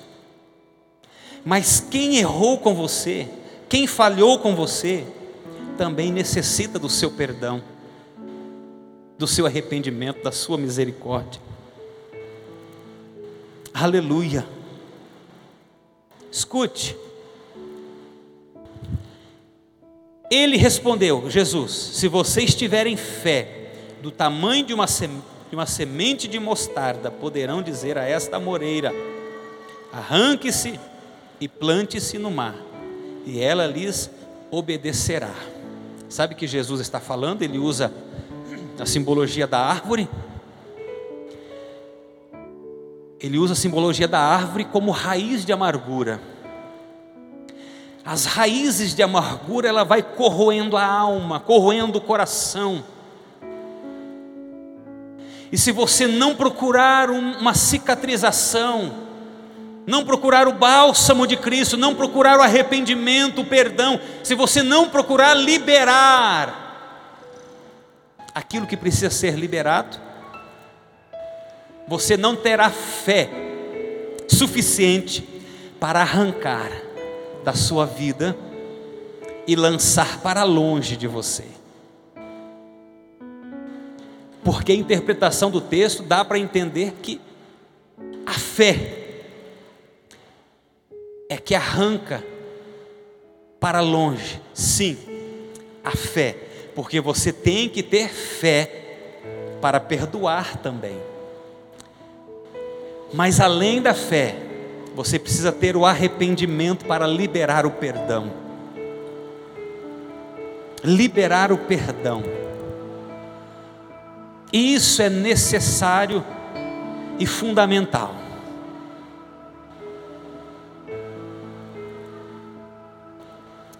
Mas 1.43 1.80
quem 1.80 2.17
errou 2.17 2.60
com 2.60 2.75
você, 2.75 3.27
quem 3.67 3.88
falhou 3.88 4.39
com 4.39 4.56
você, 4.56 5.06
também 5.77 6.12
necessita 6.12 6.77
do 6.77 6.89
seu 6.89 7.12
perdão, 7.12 7.63
do 9.17 9.25
seu 9.25 9.45
arrependimento, 9.45 10.23
da 10.23 10.32
sua 10.32 10.58
misericórdia. 10.58 11.41
Aleluia. 13.73 14.45
Escute, 16.32 16.95
Ele 20.31 20.55
respondeu, 20.55 21.29
Jesus: 21.29 21.73
Se 21.73 22.07
vocês 22.07 22.55
tiverem 22.55 22.95
fé 22.95 23.73
do 24.01 24.09
tamanho 24.09 24.65
de 24.65 24.73
uma, 24.73 24.85
de 24.85 25.53
uma 25.55 25.65
semente 25.65 26.25
de 26.25 26.39
mostarda, 26.39 27.11
poderão 27.11 27.61
dizer 27.61 27.97
a 27.97 28.05
esta 28.05 28.39
moreira: 28.39 28.93
Arranque-se 29.91 30.79
e 31.41 31.49
plante-se 31.49 32.17
no 32.17 32.31
mar, 32.31 32.55
e 33.25 33.41
ela 33.41 33.67
lhes 33.67 34.09
obedecerá. 34.49 35.35
Sabe 36.07 36.33
que 36.33 36.47
Jesus 36.47 36.79
está 36.79 37.01
falando? 37.01 37.41
Ele 37.41 37.57
usa 37.57 37.91
a 38.79 38.85
simbologia 38.85 39.45
da 39.45 39.59
árvore. 39.59 40.07
Ele 43.19 43.37
usa 43.37 43.51
a 43.51 43.55
simbologia 43.55 44.07
da 44.07 44.19
árvore 44.19 44.63
como 44.63 44.91
raiz 44.91 45.45
de 45.45 45.51
amargura 45.51 46.21
as 48.03 48.25
raízes 48.25 48.95
de 48.95 49.03
amargura, 49.03 49.69
ela 49.69 49.83
vai 49.83 50.01
corroendo 50.01 50.75
a 50.75 50.85
alma, 50.85 51.39
corroendo 51.39 51.99
o 51.99 52.01
coração. 52.01 52.83
E 55.51 55.57
se 55.57 55.71
você 55.71 56.07
não 56.07 56.35
procurar 56.35 57.09
uma 57.09 57.53
cicatrização, 57.53 58.93
não 59.85 60.03
procurar 60.03 60.47
o 60.47 60.53
bálsamo 60.53 61.27
de 61.27 61.35
Cristo, 61.35 61.77
não 61.77 61.93
procurar 61.93 62.39
o 62.39 62.41
arrependimento, 62.41 63.41
o 63.41 63.45
perdão, 63.45 63.99
se 64.23 64.33
você 64.33 64.63
não 64.63 64.89
procurar 64.89 65.33
liberar 65.35 66.69
aquilo 68.33 68.65
que 68.65 68.77
precisa 68.77 69.09
ser 69.09 69.35
liberado, 69.37 69.99
você 71.87 72.15
não 72.15 72.35
terá 72.35 72.69
fé 72.69 73.29
suficiente 74.27 75.27
para 75.79 76.01
arrancar 76.01 76.71
da 77.43 77.54
sua 77.54 77.86
vida 77.86 78.38
e 79.47 79.56
lançar 79.56 80.21
para 80.21 80.43
longe 80.43 80.95
de 80.95 81.08
você. 81.08 81.45
Porque 84.43 84.71
a 84.71 84.75
interpretação 84.75 85.51
do 85.51 85.62
texto 85.62 86.04
dá 86.04 86.25
para 86.25 86.39
entender 86.39 86.93
que 87.01 87.21
a 88.25 88.34
fé 88.34 88.97
é 91.30 91.38
que 91.38 91.56
arranca 91.56 92.23
para 93.60 93.80
longe. 93.80 94.41
Sim, 94.54 94.97
a 95.84 95.91
fé, 95.91 96.36
porque 96.75 96.99
você 96.99 97.32
tem 97.32 97.69
que 97.69 97.84
ter 97.84 98.10
fé 98.10 98.82
para 99.62 99.80
perdoar 99.80 100.58
também. 100.58 100.97
Mas 103.13 103.39
além 103.39 103.82
da 103.82 103.93
fé, 103.93 104.36
você 104.93 105.17
precisa 105.17 105.51
ter 105.51 105.75
o 105.75 105.86
arrependimento 105.86 106.86
para 106.86 107.08
liberar 107.08 107.65
o 107.65 107.71
perdão. 107.71 108.32
Liberar 110.84 111.51
o 111.51 111.58
perdão. 111.58 112.23
Isso 114.51 115.01
é 115.01 115.10
necessário 115.10 116.23
e 117.17 117.25
fundamental. 117.25 118.13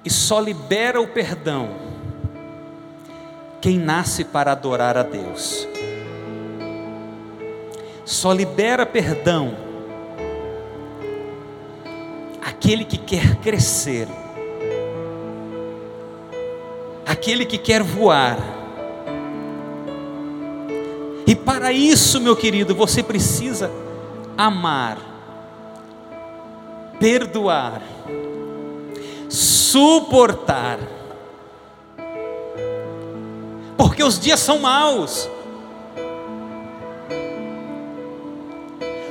E 0.04 0.10
só 0.10 0.40
libera 0.40 1.00
o 1.02 1.08
perdão 1.08 1.70
quem 3.60 3.78
nasce 3.78 4.24
para 4.24 4.54
adorar 4.54 4.98
a 4.98 5.04
Deus. 5.04 5.68
Só 8.06 8.34
libera 8.34 8.86
perdão 8.86 9.71
aquele 12.62 12.86
que 12.86 12.98
quer 13.00 13.38
crescer, 13.38 14.08
aquele 17.04 17.44
que 17.44 17.58
quer 17.58 17.82
voar. 17.82 18.38
E 21.26 21.36
para 21.36 21.72
isso, 21.74 22.22
meu 22.22 22.36
querido, 22.36 22.76
você 22.76 23.02
precisa 23.02 23.72
amar, 24.38 25.00
perdoar, 27.00 27.82
suportar, 29.28 30.78
porque 33.76 34.04
os 34.04 34.20
dias 34.20 34.40
são 34.40 34.60
maus. 34.60 35.28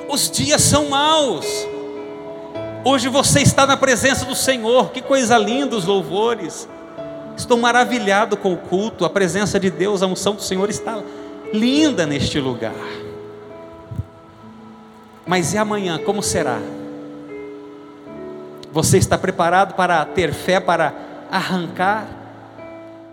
Os 0.09 0.31
dias 0.31 0.63
são 0.63 0.89
maus. 0.89 1.67
Hoje 2.83 3.09
você 3.09 3.41
está 3.43 3.67
na 3.67 3.77
presença 3.77 4.25
do 4.25 4.35
Senhor, 4.35 4.91
que 4.91 5.03
coisa 5.03 5.37
linda 5.37 5.77
os 5.77 5.85
louvores. 5.85 6.67
Estou 7.37 7.59
maravilhado 7.59 8.39
com 8.39 8.55
o 8.55 8.57
culto, 8.57 9.05
a 9.05 9.11
presença 9.11 9.61
de 9.61 9.71
Deus, 9.71 10.03
a 10.03 10.07
unção 10.07 10.35
do 10.35 10.43
Senhor 10.43 10.69
está 10.71 11.03
linda 11.53 12.07
neste 12.07 12.41
lugar. 12.41 12.73
Mas 15.27 15.53
e 15.53 15.59
amanhã, 15.59 15.99
como 15.99 16.23
será? 16.23 16.59
Você 18.73 18.97
está 18.97 19.19
preparado 19.19 19.75
para 19.75 20.03
ter 20.07 20.33
fé 20.33 20.59
para 20.59 20.95
arrancar 21.31 22.09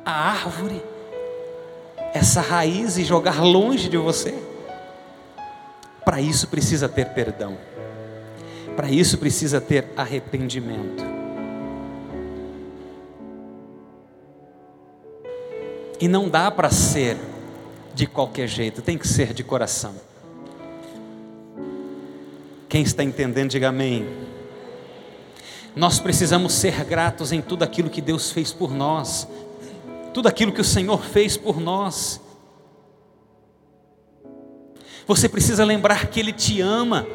a 0.05 0.29
árvore, 0.29 0.81
essa 2.13 2.39
raiz 2.39 2.97
e 2.97 3.03
jogar 3.03 3.43
longe 3.43 3.89
de 3.89 3.97
você? 3.97 4.33
Para 6.05 6.21
isso 6.21 6.47
precisa 6.47 6.87
ter 6.87 7.07
perdão. 7.09 7.57
Para 8.77 8.91
isso 8.91 9.17
precisa 9.17 9.59
ter 9.59 9.91
arrependimento. 9.97 11.03
E 15.99 16.07
não 16.07 16.29
dá 16.29 16.51
para 16.51 16.69
ser 16.69 17.17
de 17.95 18.05
qualquer 18.05 18.47
jeito, 18.47 18.83
tem 18.83 18.95
que 18.95 19.07
ser 19.07 19.33
de 19.33 19.43
coração. 19.43 19.95
Quem 22.69 22.83
está 22.83 23.03
entendendo, 23.03 23.49
diga 23.49 23.69
amém. 23.69 24.07
Nós 25.75 25.99
precisamos 25.99 26.53
ser 26.53 26.85
gratos 26.85 27.31
em 27.31 27.41
tudo 27.41 27.63
aquilo 27.63 27.89
que 27.89 27.99
Deus 27.99 28.31
fez 28.31 28.53
por 28.53 28.71
nós, 28.71 29.27
tudo 30.13 30.27
aquilo 30.27 30.51
que 30.51 30.61
o 30.61 30.63
Senhor 30.63 31.03
fez 31.03 31.35
por 31.35 31.59
nós. 31.59 32.21
Você 35.07 35.27
precisa 35.27 35.65
lembrar 35.65 36.05
que 36.09 36.19
Ele 36.19 36.31
te 36.31 36.61
ama 36.61 37.07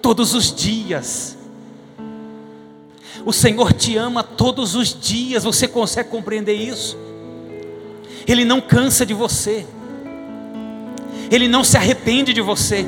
todos 0.00 0.34
os 0.34 0.54
dias. 0.54 1.36
O 3.24 3.32
Senhor 3.32 3.72
te 3.72 3.96
ama 3.96 4.22
todos 4.22 4.74
os 4.76 4.98
dias, 4.98 5.42
você 5.42 5.66
consegue 5.66 6.08
compreender 6.08 6.54
isso? 6.54 6.96
Ele 8.26 8.44
não 8.44 8.60
cansa 8.60 9.04
de 9.04 9.14
você, 9.14 9.66
Ele 11.30 11.48
não 11.48 11.64
se 11.64 11.76
arrepende 11.76 12.32
de 12.32 12.40
você, 12.40 12.86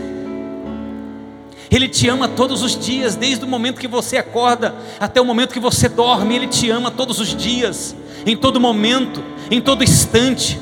Ele 1.71 1.89
te 1.89 2.09
ama 2.09 2.29
todos 2.29 2.63
os 2.63 2.79
dias, 2.79 3.17
desde 3.17 3.45
o 3.45 3.49
momento 3.49 3.81
que 3.81 3.89
você 3.89 4.17
acorda 4.17 4.75
até 5.01 5.21
o 5.21 5.25
momento 5.25 5.53
que 5.53 5.61
você 5.61 5.89
dorme, 5.89 6.37
Ele 6.37 6.47
te 6.47 6.71
ama 6.71 6.91
todos 6.91 7.19
os 7.19 7.35
dias, 7.37 7.97
em 8.25 8.37
todo 8.37 8.61
momento, 8.61 9.23
em 9.51 9.61
todo 9.61 9.83
instante. 9.83 10.61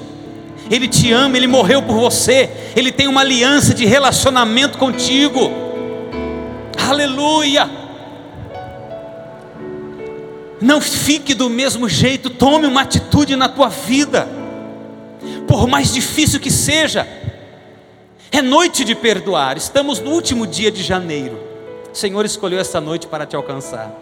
Ele 0.71 0.89
te 0.89 1.13
ama, 1.13 1.37
Ele 1.37 1.47
morreu 1.47 1.83
por 1.83 1.97
você, 1.97 2.51
Ele 2.75 2.91
tem 2.91 3.09
uma 3.09 3.21
aliança 3.21 3.75
de 3.75 3.85
relacionamento 3.85 4.79
contigo. 4.79 5.66
Aleluia! 6.87 7.69
Não 10.61 10.81
fique 10.81 11.35
do 11.35 11.51
mesmo 11.51 11.89
jeito, 11.89 12.31
tome 12.31 12.65
uma 12.65 12.83
atitude 12.83 13.35
na 13.35 13.49
tua 13.49 13.69
vida, 13.69 14.29
por 15.49 15.67
mais 15.67 15.93
difícil 15.93 16.39
que 16.39 16.51
seja, 16.51 17.07
é 18.31 18.41
noite 18.41 18.85
de 18.85 18.95
perdoar, 18.95 19.57
estamos 19.57 19.99
no 19.99 20.13
último 20.13 20.47
dia 20.47 20.71
de 20.71 20.83
janeiro, 20.83 21.39
o 21.93 21.97
Senhor 21.97 22.25
escolheu 22.25 22.61
essa 22.61 22.81
noite 22.81 23.09
para 23.09 23.27
te 23.27 23.35
alcançar. 23.35 23.93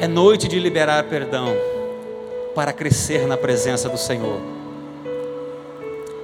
É 0.00 0.08
noite 0.08 0.48
de 0.48 0.58
liberar 0.58 1.04
perdão 1.04 1.54
para 2.56 2.72
crescer 2.72 3.24
na 3.26 3.36
presença 3.36 3.88
do 3.88 3.96
Senhor. 3.96 4.61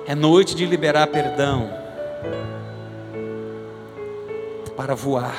É 0.09 0.14
noite 0.14 0.57
de 0.57 0.66
liberar 0.66 1.07
perdão 1.07 1.71
para 4.77 4.94
voar. 4.94 5.37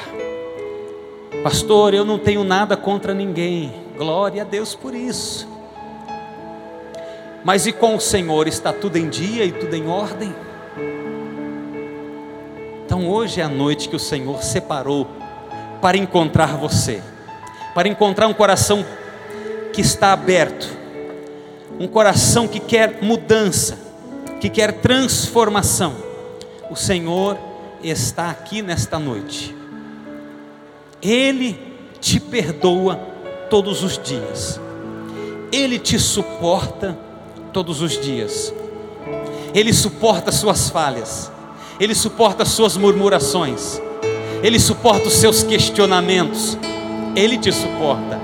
Pastor, 1.43 1.93
eu 1.93 2.05
não 2.05 2.17
tenho 2.17 2.45
nada 2.45 2.77
contra 2.77 3.13
ninguém. 3.13 3.73
Glória 3.97 4.43
a 4.43 4.45
Deus 4.45 4.75
por 4.75 4.95
isso. 4.95 5.45
Mas 7.43 7.67
e 7.67 7.73
com 7.73 7.95
o 7.95 7.99
Senhor 7.99 8.47
está 8.47 8.71
tudo 8.71 8.97
em 8.97 9.09
dia 9.09 9.43
e 9.43 9.51
tudo 9.51 9.75
em 9.75 9.87
ordem? 9.87 10.33
Então 12.85 13.09
hoje 13.09 13.41
é 13.41 13.43
a 13.43 13.49
noite 13.49 13.89
que 13.89 13.95
o 13.95 13.99
Senhor 13.99 14.41
separou 14.43 15.05
para 15.81 15.97
encontrar 15.97 16.55
você 16.55 17.01
para 17.73 17.87
encontrar 17.87 18.27
um 18.27 18.33
coração 18.33 18.85
que 19.71 19.81
está 19.81 20.11
aberto, 20.11 20.67
um 21.79 21.87
coração 21.87 22.47
que 22.47 22.59
quer 22.59 22.99
mudança, 23.01 23.77
que 24.39 24.49
quer 24.49 24.73
transformação. 24.73 25.95
O 26.69 26.75
Senhor 26.75 27.37
está 27.83 28.29
aqui 28.29 28.61
nesta 28.61 28.97
noite. 28.97 29.55
Ele 31.01 31.59
te 31.99 32.19
perdoa 32.19 32.95
todos 33.49 33.83
os 33.83 33.97
dias. 33.97 34.59
Ele 35.51 35.79
te 35.79 35.97
suporta 35.97 36.97
todos 37.51 37.81
os 37.81 37.99
dias. 37.99 38.53
Ele 39.53 39.73
suporta 39.73 40.31
suas 40.31 40.69
falhas. 40.69 41.31
Ele 41.79 41.95
suporta 41.95 42.45
suas 42.45 42.77
murmurações. 42.77 43.81
Ele 44.43 44.59
suporta 44.59 45.07
os 45.07 45.13
seus 45.13 45.43
questionamentos. 45.43 46.57
Ele 47.15 47.37
te 47.37 47.51
suporta. 47.51 48.19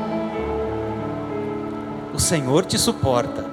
O 2.13 2.19
Senhor 2.19 2.65
te 2.65 2.77
suporta. 2.77 3.44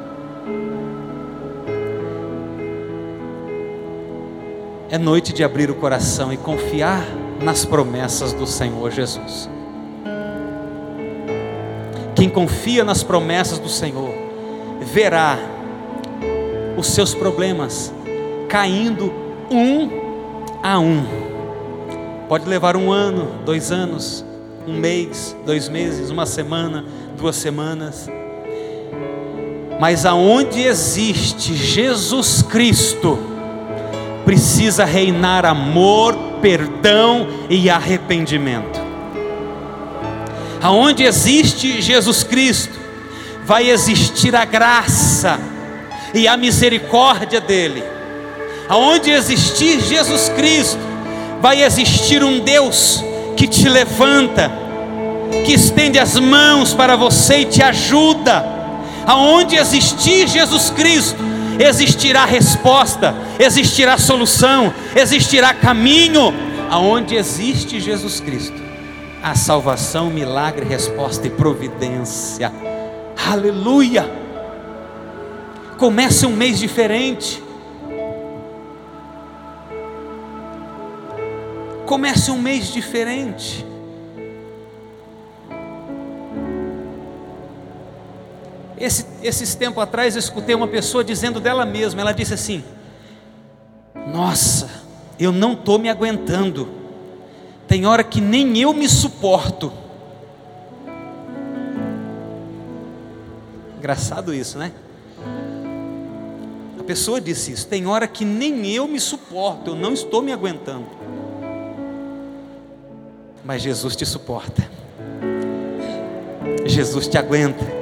É 4.92 4.98
noite 4.98 5.32
de 5.32 5.42
abrir 5.42 5.70
o 5.70 5.74
coração 5.74 6.30
e 6.34 6.36
confiar 6.36 7.02
nas 7.40 7.64
promessas 7.64 8.34
do 8.34 8.46
Senhor 8.46 8.90
Jesus. 8.90 9.48
Quem 12.14 12.28
confia 12.28 12.84
nas 12.84 13.02
promessas 13.02 13.58
do 13.58 13.70
Senhor, 13.70 14.10
verá 14.82 15.38
os 16.76 16.88
seus 16.88 17.14
problemas 17.14 17.90
caindo 18.50 19.10
um 19.50 19.88
a 20.62 20.78
um. 20.78 21.06
Pode 22.28 22.46
levar 22.46 22.76
um 22.76 22.92
ano, 22.92 23.28
dois 23.46 23.72
anos, 23.72 24.22
um 24.68 24.74
mês, 24.74 25.34
dois 25.46 25.70
meses, 25.70 26.10
uma 26.10 26.26
semana, 26.26 26.84
duas 27.16 27.36
semanas. 27.36 28.10
Mas 29.80 30.04
aonde 30.04 30.60
existe 30.60 31.54
Jesus 31.54 32.42
Cristo, 32.42 33.31
precisa 34.32 34.86
reinar 34.86 35.44
amor, 35.44 36.16
perdão 36.40 37.28
e 37.50 37.68
arrependimento. 37.68 38.80
Aonde 40.62 41.04
existe 41.04 41.82
Jesus 41.82 42.24
Cristo, 42.24 42.80
vai 43.44 43.68
existir 43.68 44.34
a 44.34 44.46
graça 44.46 45.38
e 46.14 46.26
a 46.26 46.34
misericórdia 46.38 47.42
dEle. 47.42 47.84
Aonde 48.70 49.10
existir 49.10 49.82
Jesus 49.82 50.30
Cristo, 50.30 50.80
vai 51.42 51.62
existir 51.62 52.24
um 52.24 52.40
Deus 52.40 53.04
que 53.36 53.46
te 53.46 53.68
levanta, 53.68 54.50
que 55.44 55.52
estende 55.52 55.98
as 55.98 56.18
mãos 56.18 56.72
para 56.72 56.96
você 56.96 57.40
e 57.40 57.44
te 57.44 57.62
ajuda. 57.62 58.46
Aonde 59.06 59.56
existir 59.56 60.26
Jesus 60.26 60.70
Cristo, 60.70 61.31
existirá 61.58 62.24
resposta, 62.24 63.14
existirá 63.38 63.98
solução, 63.98 64.72
existirá 64.94 65.54
caminho. 65.54 66.32
Aonde 66.70 67.14
existe 67.16 67.80
Jesus 67.80 68.20
Cristo, 68.20 68.60
a 69.22 69.34
salvação, 69.34 70.08
milagre, 70.08 70.64
resposta 70.64 71.26
e 71.26 71.30
providência. 71.30 72.50
Aleluia! 73.30 74.10
Comece 75.76 76.24
um 76.24 76.34
mês 76.34 76.58
diferente. 76.58 77.42
Comece 81.84 82.30
um 82.30 82.38
mês 82.38 82.72
diferente. 82.72 83.71
Esse, 88.82 89.06
esses 89.22 89.54
tempos 89.54 89.80
atrás 89.80 90.16
eu 90.16 90.18
escutei 90.18 90.56
uma 90.56 90.66
pessoa 90.66 91.04
dizendo 91.04 91.38
dela 91.38 91.64
mesma, 91.64 92.00
ela 92.00 92.10
disse 92.10 92.34
assim: 92.34 92.64
Nossa, 94.08 94.68
eu 95.20 95.30
não 95.30 95.52
estou 95.52 95.78
me 95.78 95.88
aguentando. 95.88 96.68
Tem 97.68 97.86
hora 97.86 98.02
que 98.02 98.20
nem 98.20 98.58
eu 98.58 98.72
me 98.72 98.88
suporto. 98.88 99.72
Engraçado 103.78 104.34
isso, 104.34 104.58
né? 104.58 104.72
A 106.76 106.82
pessoa 106.82 107.20
disse 107.20 107.52
isso. 107.52 107.68
Tem 107.68 107.86
hora 107.86 108.08
que 108.08 108.24
nem 108.24 108.66
eu 108.66 108.88
me 108.88 108.98
suporto, 108.98 109.70
eu 109.70 109.74
não 109.76 109.92
estou 109.92 110.20
me 110.20 110.32
aguentando. 110.32 110.88
Mas 113.44 113.62
Jesus 113.62 113.94
te 113.94 114.04
suporta. 114.04 114.68
Jesus 116.66 117.06
te 117.06 117.16
aguenta 117.16 117.81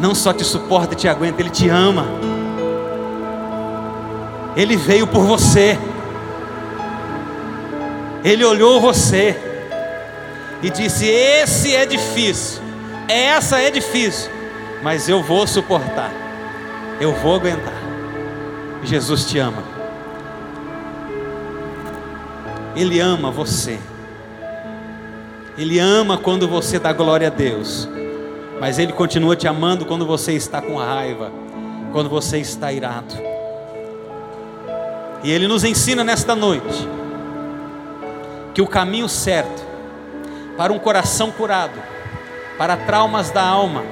não 0.00 0.14
só 0.14 0.32
te 0.32 0.44
suporta 0.44 0.94
e 0.94 0.96
te 0.96 1.08
aguenta, 1.08 1.40
Ele 1.40 1.50
te 1.50 1.68
ama. 1.68 2.06
Ele 4.56 4.76
veio 4.76 5.06
por 5.06 5.24
você. 5.24 5.78
Ele 8.24 8.44
olhou 8.44 8.80
você 8.80 9.36
e 10.62 10.70
disse: 10.70 11.06
Esse 11.06 11.74
é 11.74 11.86
difícil, 11.86 12.60
essa 13.06 13.60
é 13.60 13.70
difícil, 13.70 14.30
mas 14.82 15.08
eu 15.08 15.22
vou 15.22 15.46
suportar, 15.46 16.12
eu 17.00 17.12
vou 17.12 17.36
aguentar. 17.36 17.78
Jesus 18.82 19.24
te 19.24 19.38
ama, 19.38 19.62
Ele 22.74 23.00
ama 23.00 23.30
você, 23.30 23.78
Ele 25.56 25.78
ama 25.78 26.18
quando 26.18 26.48
você 26.48 26.78
dá 26.78 26.92
glória 26.92 27.28
a 27.28 27.30
Deus. 27.30 27.88
Mas 28.60 28.78
Ele 28.78 28.92
continua 28.92 29.36
te 29.36 29.46
amando 29.46 29.86
quando 29.86 30.06
você 30.06 30.32
está 30.32 30.60
com 30.60 30.76
raiva, 30.76 31.30
quando 31.92 32.08
você 32.08 32.38
está 32.38 32.72
irado. 32.72 33.14
E 35.22 35.30
Ele 35.30 35.46
nos 35.46 35.64
ensina 35.64 36.02
nesta 36.04 36.34
noite 36.34 36.88
que 38.54 38.62
o 38.62 38.66
caminho 38.66 39.08
certo 39.08 39.66
para 40.56 40.72
um 40.72 40.78
coração 40.78 41.30
curado, 41.30 41.80
para 42.56 42.76
traumas 42.76 43.30
da 43.30 43.42
alma, 43.42 43.84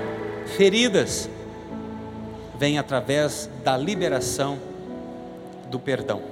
feridas, 0.56 1.30
vem 2.58 2.78
através 2.78 3.48
da 3.62 3.76
liberação 3.76 4.58
do 5.70 5.78
perdão. 5.78 6.22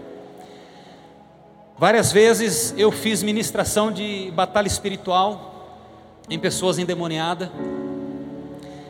Várias 1.76 2.12
vezes 2.12 2.74
eu 2.76 2.90
fiz 2.90 3.22
ministração 3.22 3.92
de 3.92 4.32
batalha 4.34 4.66
espiritual 4.66 5.84
em 6.30 6.38
pessoas 6.38 6.78
endemoniadas. 6.78 7.48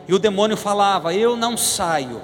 E 0.07 0.13
o 0.13 0.19
demônio 0.19 0.55
falava: 0.55 1.13
Eu 1.13 1.35
não 1.35 1.57
saio. 1.57 2.21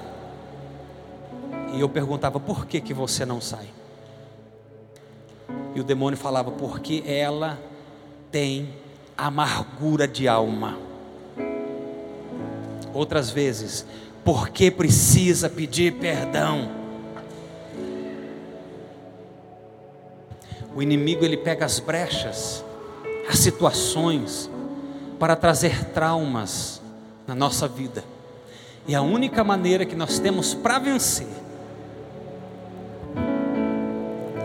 E 1.74 1.80
eu 1.80 1.90
perguntava: 1.90 2.40
Por 2.40 2.66
que, 2.66 2.80
que 2.80 2.94
você 2.94 3.26
não 3.26 3.42
sai? 3.42 3.68
E 5.74 5.80
o 5.80 5.84
demônio 5.84 6.18
falava: 6.18 6.52
Porque 6.52 7.04
ela 7.06 7.60
tem 8.32 8.74
amargura 9.18 10.08
de 10.08 10.28
alma. 10.28 10.78
Outras 12.94 13.30
vezes, 13.30 13.86
porque 14.24 14.70
precisa 14.70 15.50
pedir 15.50 15.94
perdão. 15.94 16.70
O 20.76 20.82
inimigo 20.82 21.26
ele 21.26 21.36
pega 21.36 21.66
as 21.66 21.80
brechas, 21.80 22.64
as 23.30 23.40
situações 23.40 24.50
para 25.20 25.36
trazer 25.36 25.86
traumas 25.86 26.81
na 27.28 27.36
nossa 27.36 27.68
vida. 27.68 28.04
E 28.88 28.96
a 28.96 29.02
única 29.02 29.44
maneira 29.44 29.86
que 29.86 29.96
nós 29.96 30.20
temos 30.20 30.54
para 30.54 30.80
vencer 30.80 31.28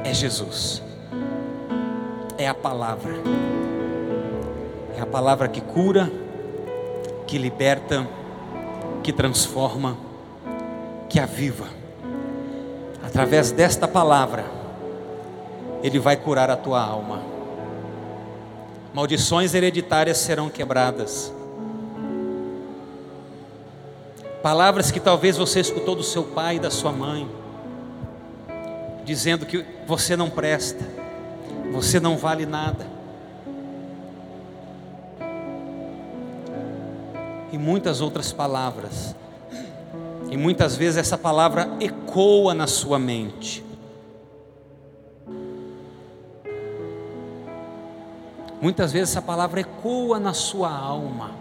é 0.04 0.12
Jesus. 0.12 0.82
É 2.38 2.46
a 2.46 2.54
palavra. 2.54 3.14
É 4.96 5.00
a 5.00 5.06
palavra 5.06 5.48
que 5.48 5.60
cura, 5.60 6.10
que 7.26 7.38
liberta, 7.38 8.06
que 9.02 9.12
transforma, 9.12 9.96
que 11.08 11.18
aviva. 11.18 11.66
Através 13.04 13.50
desta 13.50 13.88
palavra, 13.88 14.44
Ele 15.82 15.98
vai 15.98 16.16
curar 16.16 16.50
a 16.50 16.56
tua 16.56 16.80
alma. 16.80 17.22
Maldições 18.92 19.54
hereditárias 19.54 20.18
serão 20.18 20.48
quebradas 20.48 21.32
Palavras 24.46 24.92
que 24.92 25.00
talvez 25.00 25.36
você 25.36 25.58
escutou 25.58 25.96
do 25.96 26.04
seu 26.04 26.22
pai 26.22 26.54
e 26.54 26.60
da 26.60 26.70
sua 26.70 26.92
mãe, 26.92 27.28
dizendo 29.04 29.44
que 29.44 29.66
você 29.84 30.14
não 30.14 30.30
presta, 30.30 30.84
você 31.72 31.98
não 31.98 32.16
vale 32.16 32.46
nada. 32.46 32.86
E 37.50 37.58
muitas 37.58 38.00
outras 38.00 38.32
palavras. 38.32 39.16
E 40.30 40.36
muitas 40.36 40.76
vezes 40.76 40.98
essa 40.98 41.18
palavra 41.18 41.68
ecoa 41.80 42.54
na 42.54 42.68
sua 42.68 43.00
mente. 43.00 43.64
Muitas 48.60 48.92
vezes 48.92 49.10
essa 49.10 49.22
palavra 49.22 49.58
ecoa 49.58 50.20
na 50.20 50.32
sua 50.32 50.70
alma. 50.70 51.32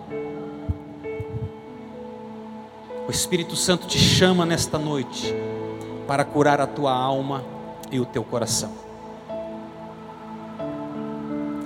O 3.07 3.11
Espírito 3.11 3.55
Santo 3.55 3.85
te 3.85 3.99
chama 3.99 4.47
nesta 4.47 4.79
noite 4.79 5.31
para 6.07 6.25
curar 6.25 6.59
a 6.59 6.65
tua 6.65 6.91
alma 6.91 7.43
e 7.91 7.99
o 7.99 8.05
teu 8.05 8.23
coração. 8.23 8.71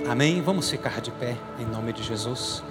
Amém? 0.09 0.41
Vamos 0.41 0.69
ficar 0.69 0.99
de 0.99 1.11
pé 1.11 1.37
em 1.57 1.65
nome 1.65 1.93
de 1.93 2.03
Jesus. 2.03 2.61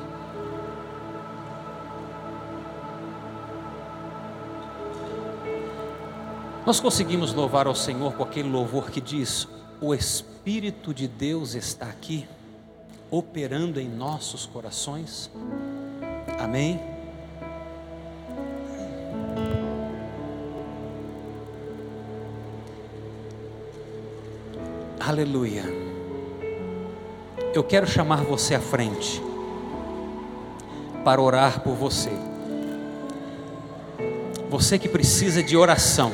Nós 6.67 6.79
conseguimos 6.79 7.33
louvar 7.33 7.67
ao 7.67 7.75
Senhor 7.75 8.13
com 8.13 8.23
aquele 8.23 8.51
louvor 8.51 8.91
que 8.91 9.01
diz: 9.01 9.49
O 9.81 9.95
Espírito 9.95 10.93
de 10.93 11.09
Deus 11.09 11.55
está 11.55 11.87
aqui, 11.87 12.29
operando 13.11 13.81
em 13.81 13.89
nossos 13.89 14.45
corações. 14.45 15.31
Amém? 16.39 16.98
Aleluia. 25.09 25.65
Eu 27.55 27.65
quero 27.65 27.87
chamar 27.87 28.25
você 28.25 28.55
à 28.55 28.61
frente 28.61 29.23
para 31.03 31.19
orar 31.19 31.61
por 31.63 31.73
você. 31.73 32.11
Você 34.51 34.79
que 34.79 34.87
precisa 34.87 35.43
de 35.43 35.57
oração. 35.57 36.13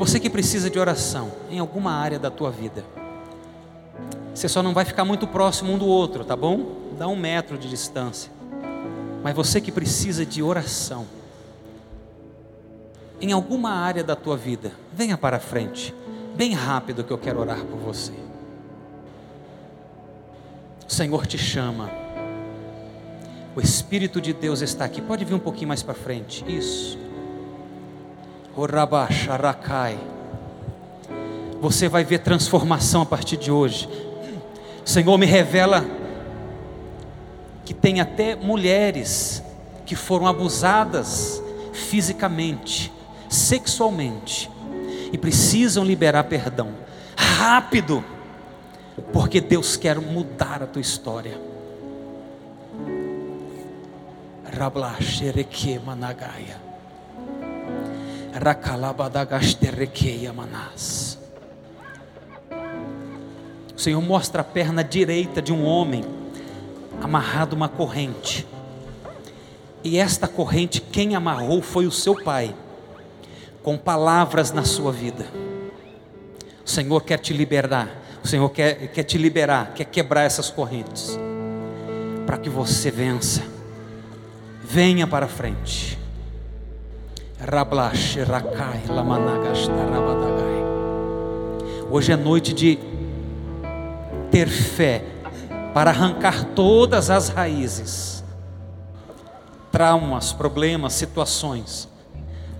Você 0.00 0.18
que 0.18 0.28
precisa 0.28 0.68
de 0.68 0.76
oração 0.76 1.30
em 1.48 1.60
alguma 1.60 1.92
área 1.92 2.18
da 2.18 2.28
tua 2.28 2.50
vida. 2.50 2.84
Você 4.34 4.48
só 4.48 4.60
não 4.60 4.74
vai 4.74 4.84
ficar 4.84 5.04
muito 5.04 5.28
próximo 5.28 5.72
um 5.72 5.78
do 5.78 5.86
outro, 5.86 6.24
tá 6.24 6.34
bom? 6.34 6.90
Dá 6.98 7.06
um 7.06 7.14
metro 7.14 7.56
de 7.56 7.70
distância. 7.70 8.32
Mas 9.22 9.32
você 9.32 9.60
que 9.60 9.70
precisa 9.70 10.26
de 10.26 10.42
oração 10.42 11.06
em 13.20 13.30
alguma 13.30 13.70
área 13.70 14.02
da 14.02 14.16
tua 14.16 14.36
vida, 14.36 14.72
venha 14.92 15.16
para 15.16 15.38
frente 15.38 15.94
bem 16.36 16.52
rápido 16.52 17.04
que 17.04 17.12
eu 17.12 17.18
quero 17.18 17.40
orar 17.40 17.60
por 17.64 17.78
você. 17.78 18.12
O 20.86 20.92
Senhor 20.92 21.26
te 21.26 21.38
chama 21.38 21.90
O 23.56 23.60
Espírito 23.60 24.20
de 24.20 24.32
Deus 24.32 24.60
está 24.60 24.84
aqui. 24.84 25.00
Pode 25.00 25.24
vir 25.24 25.34
um 25.34 25.38
pouquinho 25.38 25.68
mais 25.68 25.82
para 25.82 25.94
frente. 25.94 26.44
Isso. 26.46 26.98
Você 31.60 31.88
vai 31.88 32.04
ver 32.04 32.18
transformação 32.18 33.02
a 33.02 33.06
partir 33.06 33.36
de 33.36 33.50
hoje. 33.50 33.88
Senhor, 34.84 35.16
me 35.16 35.26
revela 35.26 35.84
que 37.64 37.72
tem 37.72 38.00
até 38.00 38.36
mulheres 38.36 39.42
que 39.86 39.96
foram 39.96 40.26
abusadas 40.26 41.42
fisicamente, 41.72 42.92
sexualmente, 43.28 44.50
e 45.14 45.18
precisam 45.18 45.84
liberar 45.84 46.24
perdão. 46.24 46.74
Rápido, 47.16 48.04
porque 49.12 49.40
Deus 49.40 49.76
quer 49.76 50.00
mudar 50.00 50.60
a 50.60 50.66
tua 50.66 50.82
história. 50.82 51.40
Rabla 54.58 54.96
xereque 55.00 55.78
managaia. 55.78 56.60
Rakalabadagasterequeia 58.32 60.32
manás. 60.32 61.16
O 63.76 63.80
Senhor 63.80 64.02
mostra 64.02 64.40
a 64.40 64.44
perna 64.44 64.82
direita 64.82 65.40
de 65.40 65.52
um 65.52 65.64
homem 65.64 66.04
amarrado 67.00 67.54
uma 67.54 67.68
corrente. 67.68 68.44
E 69.84 69.96
esta 69.96 70.26
corrente, 70.26 70.80
quem 70.80 71.14
amarrou 71.14 71.62
foi 71.62 71.86
o 71.86 71.92
seu 71.92 72.20
pai, 72.20 72.52
com 73.64 73.78
palavras 73.78 74.52
na 74.52 74.62
sua 74.62 74.92
vida. 74.92 75.26
O 76.64 76.68
Senhor 76.68 77.00
quer 77.00 77.18
te 77.18 77.32
liberar, 77.32 77.88
o 78.22 78.28
Senhor 78.28 78.48
quer, 78.50 78.88
quer 78.88 79.02
te 79.02 79.16
liberar, 79.16 79.72
quer 79.74 79.86
quebrar 79.86 80.22
essas 80.22 80.50
correntes, 80.50 81.18
para 82.26 82.36
que 82.36 82.50
você 82.50 82.90
vença. 82.90 83.42
Venha 84.62 85.06
para 85.06 85.26
frente. 85.26 85.98
Hoje 91.90 92.12
é 92.12 92.16
noite 92.16 92.52
de 92.52 92.78
ter 94.30 94.48
fé 94.48 95.04
para 95.72 95.90
arrancar 95.90 96.44
todas 96.54 97.08
as 97.08 97.28
raízes, 97.28 98.22
traumas, 99.72 100.32
problemas, 100.32 100.92
situações. 100.92 101.93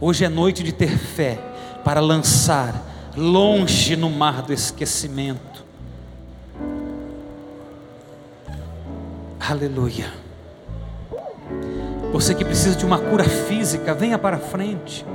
Hoje 0.07 0.23
é 0.23 0.29
noite 0.29 0.62
de 0.62 0.71
ter 0.71 0.99
fé 0.99 1.38
para 1.83 1.99
lançar 1.99 2.75
longe 3.17 3.97
no 3.97 4.11
mar 4.11 4.43
do 4.43 4.53
esquecimento. 4.53 5.64
Aleluia. 9.40 10.12
Você 12.12 12.35
que 12.35 12.45
precisa 12.45 12.77
de 12.77 12.85
uma 12.85 12.99
cura 12.99 13.25
física, 13.25 13.95
venha 13.95 14.19
para 14.19 14.37
frente. 14.37 15.07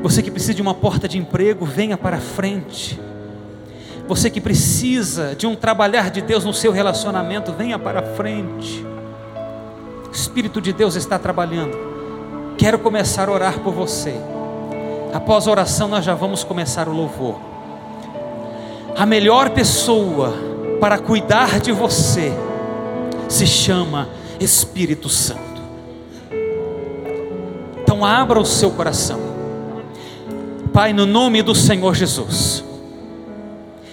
Você 0.00 0.22
que 0.22 0.30
precisa 0.30 0.54
de 0.54 0.62
uma 0.62 0.74
porta 0.74 1.08
de 1.08 1.18
emprego, 1.18 1.64
venha 1.66 1.98
para 1.98 2.20
frente. 2.20 3.00
Você 4.06 4.30
que 4.30 4.40
precisa 4.40 5.34
de 5.34 5.44
um 5.44 5.56
trabalhar 5.56 6.08
de 6.08 6.22
Deus 6.22 6.44
no 6.44 6.54
seu 6.54 6.70
relacionamento, 6.70 7.52
venha 7.52 7.80
para 7.80 8.00
frente. 8.14 8.86
O 10.06 10.12
Espírito 10.12 10.60
de 10.60 10.72
Deus 10.72 10.94
está 10.94 11.18
trabalhando. 11.18 11.87
Quero 12.58 12.80
começar 12.80 13.28
a 13.28 13.32
orar 13.32 13.60
por 13.60 13.72
você. 13.72 14.12
Após 15.14 15.46
a 15.46 15.50
oração, 15.52 15.86
nós 15.86 16.04
já 16.04 16.16
vamos 16.16 16.42
começar 16.42 16.88
o 16.88 16.92
louvor. 16.92 17.36
A 18.96 19.06
melhor 19.06 19.50
pessoa 19.50 20.34
para 20.80 20.98
cuidar 20.98 21.60
de 21.60 21.70
você 21.70 22.32
se 23.28 23.46
chama 23.46 24.08
Espírito 24.40 25.08
Santo. 25.08 25.62
Então, 27.80 28.04
abra 28.04 28.40
o 28.40 28.44
seu 28.44 28.72
coração. 28.72 29.20
Pai, 30.72 30.92
no 30.92 31.06
nome 31.06 31.42
do 31.42 31.54
Senhor 31.54 31.94
Jesus. 31.94 32.64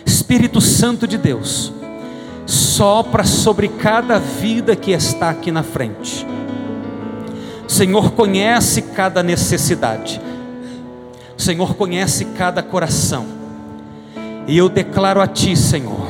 Espírito 0.04 0.60
Santo 0.60 1.08
de 1.08 1.19
Deus, 1.19 1.71
sopra 2.47 3.23
sobre 3.23 3.67
cada 3.67 4.17
vida 4.17 4.75
que 4.75 4.91
está 4.91 5.30
aqui 5.30 5.51
na 5.51 5.62
frente. 5.62 6.25
Senhor 7.76 8.12
conhece 8.12 8.82
cada 8.82 9.22
necessidade, 9.22 10.22
o 11.38 11.42
Senhor 11.42 11.76
conhece 11.76 12.24
cada 12.24 12.64
coração, 12.64 13.26
e 14.48 14.58
eu 14.58 14.70
declaro 14.70 15.20
a 15.20 15.28
Ti, 15.28 15.58
Senhor, 15.58 16.08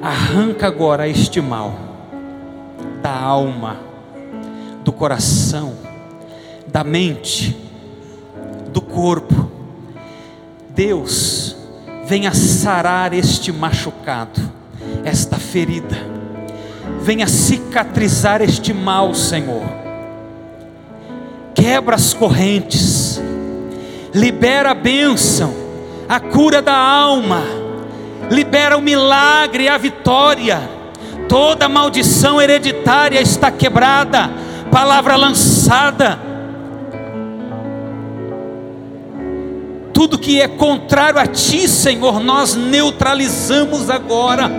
arranca 0.00 0.66
agora 0.66 1.06
este 1.06 1.38
mal 1.42 1.74
da 3.02 3.14
alma, 3.14 3.76
do 4.82 4.90
coração, 4.90 5.74
da 6.66 6.82
mente, 6.82 7.54
do 8.72 8.80
corpo. 8.80 9.50
Deus, 10.70 11.56
venha 12.06 12.32
sarar 12.32 13.12
este 13.12 13.52
machucado, 13.52 14.40
esta 15.04 15.36
ferida, 15.36 15.98
venha 17.02 17.26
cicatrizar 17.26 18.40
este 18.40 18.72
mal, 18.72 19.14
Senhor. 19.14 19.87
Quebra 21.70 21.96
as 21.96 22.14
correntes, 22.14 23.20
libera 24.14 24.70
a 24.70 24.74
bênção, 24.74 25.52
a 26.08 26.18
cura 26.18 26.62
da 26.62 26.74
alma, 26.74 27.42
libera 28.30 28.74
o 28.78 28.80
milagre, 28.80 29.68
a 29.68 29.76
vitória. 29.76 30.62
Toda 31.28 31.68
maldição 31.68 32.40
hereditária 32.40 33.20
está 33.20 33.50
quebrada, 33.50 34.30
palavra 34.72 35.14
lançada 35.14 36.18
tudo 39.92 40.16
que 40.16 40.40
é 40.40 40.48
contrário 40.48 41.20
a 41.20 41.26
Ti, 41.26 41.68
Senhor, 41.68 42.18
nós 42.18 42.54
neutralizamos 42.54 43.90
agora. 43.90 44.50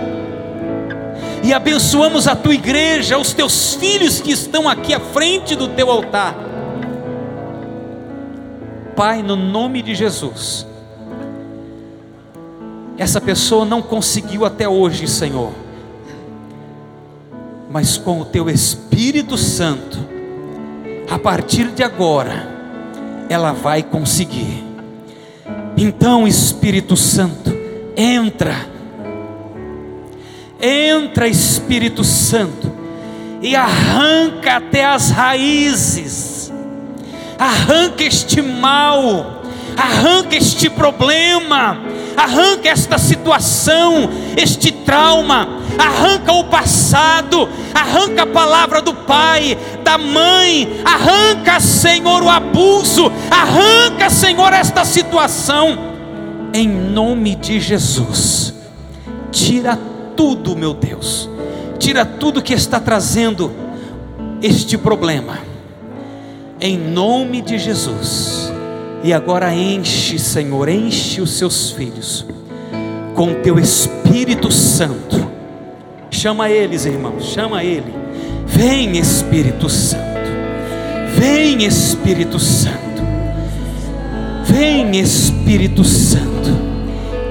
E 1.42 1.52
abençoamos 1.52 2.28
a 2.28 2.36
Tua 2.36 2.54
igreja, 2.54 3.18
os 3.18 3.32
Teus 3.32 3.74
filhos 3.74 4.20
que 4.20 4.30
estão 4.30 4.68
aqui 4.68 4.94
à 4.94 5.00
frente 5.00 5.56
do 5.56 5.66
Teu 5.66 5.90
altar. 5.90 6.49
Pai, 9.00 9.22
no 9.22 9.34
nome 9.34 9.80
de 9.80 9.94
Jesus. 9.94 10.66
Essa 12.98 13.18
pessoa 13.18 13.64
não 13.64 13.80
conseguiu 13.80 14.44
até 14.44 14.68
hoje, 14.68 15.08
Senhor. 15.08 15.52
Mas 17.70 17.96
com 17.96 18.20
o 18.20 18.26
Teu 18.26 18.50
Espírito 18.50 19.38
Santo, 19.38 19.98
a 21.10 21.18
partir 21.18 21.68
de 21.68 21.82
agora, 21.82 22.46
ela 23.30 23.52
vai 23.52 23.82
conseguir 23.82 24.68
então, 25.82 26.28
Espírito 26.28 26.94
Santo, 26.94 27.50
entra, 27.96 28.54
entra, 30.60 31.26
Espírito 31.26 32.04
Santo, 32.04 32.70
e 33.40 33.56
arranca 33.56 34.56
até 34.56 34.84
as 34.84 35.10
raízes, 35.10 36.39
arranca 37.40 38.04
este 38.04 38.42
mal, 38.42 39.42
arranca 39.74 40.36
este 40.36 40.68
problema, 40.68 41.78
arranca 42.14 42.68
esta 42.68 42.98
situação, 42.98 44.10
este 44.36 44.70
trauma, 44.70 45.48
arranca 45.78 46.32
o 46.34 46.44
passado, 46.44 47.48
arranca 47.74 48.24
a 48.24 48.26
palavra 48.26 48.82
do 48.82 48.92
pai, 48.92 49.56
da 49.82 49.96
mãe, 49.96 50.82
arranca, 50.84 51.58
Senhor, 51.60 52.22
o 52.22 52.28
abuso, 52.28 53.10
arranca, 53.30 54.10
Senhor, 54.10 54.52
esta 54.52 54.84
situação, 54.84 55.78
em 56.52 56.68
nome 56.68 57.36
de 57.36 57.58
Jesus. 57.58 58.52
Tira 59.32 59.78
tudo, 60.14 60.54
meu 60.54 60.74
Deus, 60.74 61.30
tira 61.78 62.04
tudo 62.04 62.42
que 62.42 62.52
está 62.52 62.78
trazendo 62.78 63.50
este 64.42 64.76
problema, 64.76 65.49
em 66.60 66.78
nome 66.78 67.40
de 67.40 67.58
Jesus. 67.58 68.52
E 69.02 69.12
agora 69.12 69.54
enche, 69.54 70.18
Senhor, 70.18 70.68
enche 70.68 71.20
os 71.20 71.38
seus 71.38 71.70
filhos 71.70 72.26
com 73.14 73.34
teu 73.34 73.58
Espírito 73.58 74.50
Santo. 74.50 75.30
Chama 76.10 76.50
eles, 76.50 76.84
irmãos, 76.84 77.24
chama 77.24 77.64
ele. 77.64 77.94
Vem, 78.46 78.98
Espírito 78.98 79.68
Santo. 79.68 80.04
Vem, 81.16 81.64
Espírito 81.64 82.38
Santo. 82.38 83.02
Vem, 84.44 84.98
Espírito 84.98 85.84
Santo. 85.84 86.50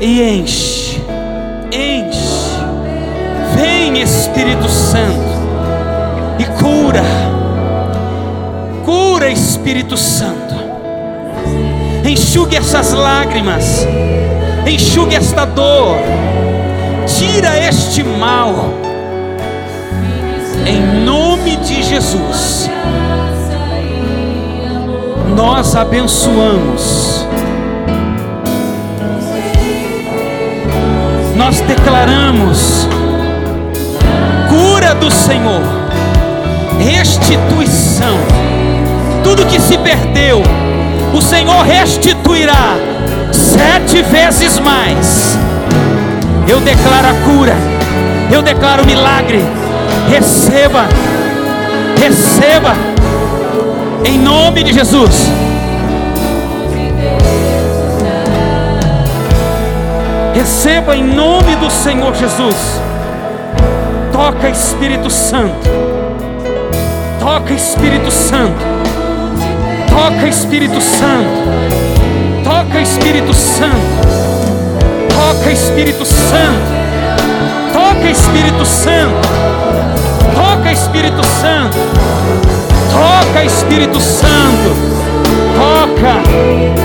E 0.01 0.21
enche, 0.21 1.01
enche. 1.71 2.49
Vem, 3.55 4.01
Espírito 4.01 4.69
Santo. 4.69 5.39
E 6.39 6.45
cura. 6.61 7.38
Cura, 8.89 9.29
Espírito 9.29 9.95
Santo. 9.95 10.55
Enxugue 12.03 12.55
essas 12.57 12.91
lágrimas, 12.91 13.85
enxugue 14.65 15.15
esta 15.15 15.45
dor, 15.45 15.95
tira 17.05 17.55
este 17.59 18.03
mal, 18.03 18.73
Em 20.65 21.05
nome 21.05 21.57
de 21.57 21.83
Jesus, 21.83 22.67
nós 25.35 25.75
abençoamos. 25.75 27.27
Nós 31.35 31.61
declaramos 31.61 32.87
cura 34.49 34.95
do 34.95 35.11
Senhor, 35.11 35.61
restituição. 36.79 38.48
Tudo 39.29 39.45
que 39.45 39.59
se 39.59 39.77
perdeu, 39.77 40.41
o 41.13 41.21
Senhor 41.21 41.61
restituirá 41.63 42.75
sete 43.31 44.01
vezes 44.01 44.57
mais. 44.57 45.37
Eu 46.47 46.59
declaro 46.59 47.09
a 47.09 47.13
cura, 47.31 47.55
eu 48.31 48.41
declaro 48.41 48.81
o 48.81 48.85
milagre. 48.87 49.39
Receba, 50.09 50.87
receba, 52.01 52.73
em 54.03 54.17
nome 54.17 54.63
de 54.63 54.73
Jesus. 54.73 55.29
Receba 60.33 60.95
em 60.95 61.03
nome 61.03 61.55
do 61.57 61.69
Senhor 61.69 62.15
Jesus. 62.15 62.81
Toca 64.11 64.49
Espírito 64.49 65.07
Santo. 65.11 65.69
Toca 67.19 67.53
Espírito 67.53 68.09
Santo. 68.09 68.78
Toca 69.99 70.27
Espírito 70.29 70.79
Santo. 70.79 71.43
Toca 72.41 72.79
Espírito 72.79 73.33
Santo. 73.33 73.75
Toca 75.09 75.51
Espírito 75.51 76.05
Santo. 76.05 76.61
Toca 77.73 78.09
Espírito 78.09 78.65
Santo. 78.65 79.27
Toca 80.33 80.71
Espírito 80.71 81.21
Santo. 81.25 81.77
Toca 82.93 83.43
Espírito 83.43 83.99
Santo. 83.99 84.73
Toca. 85.57 86.23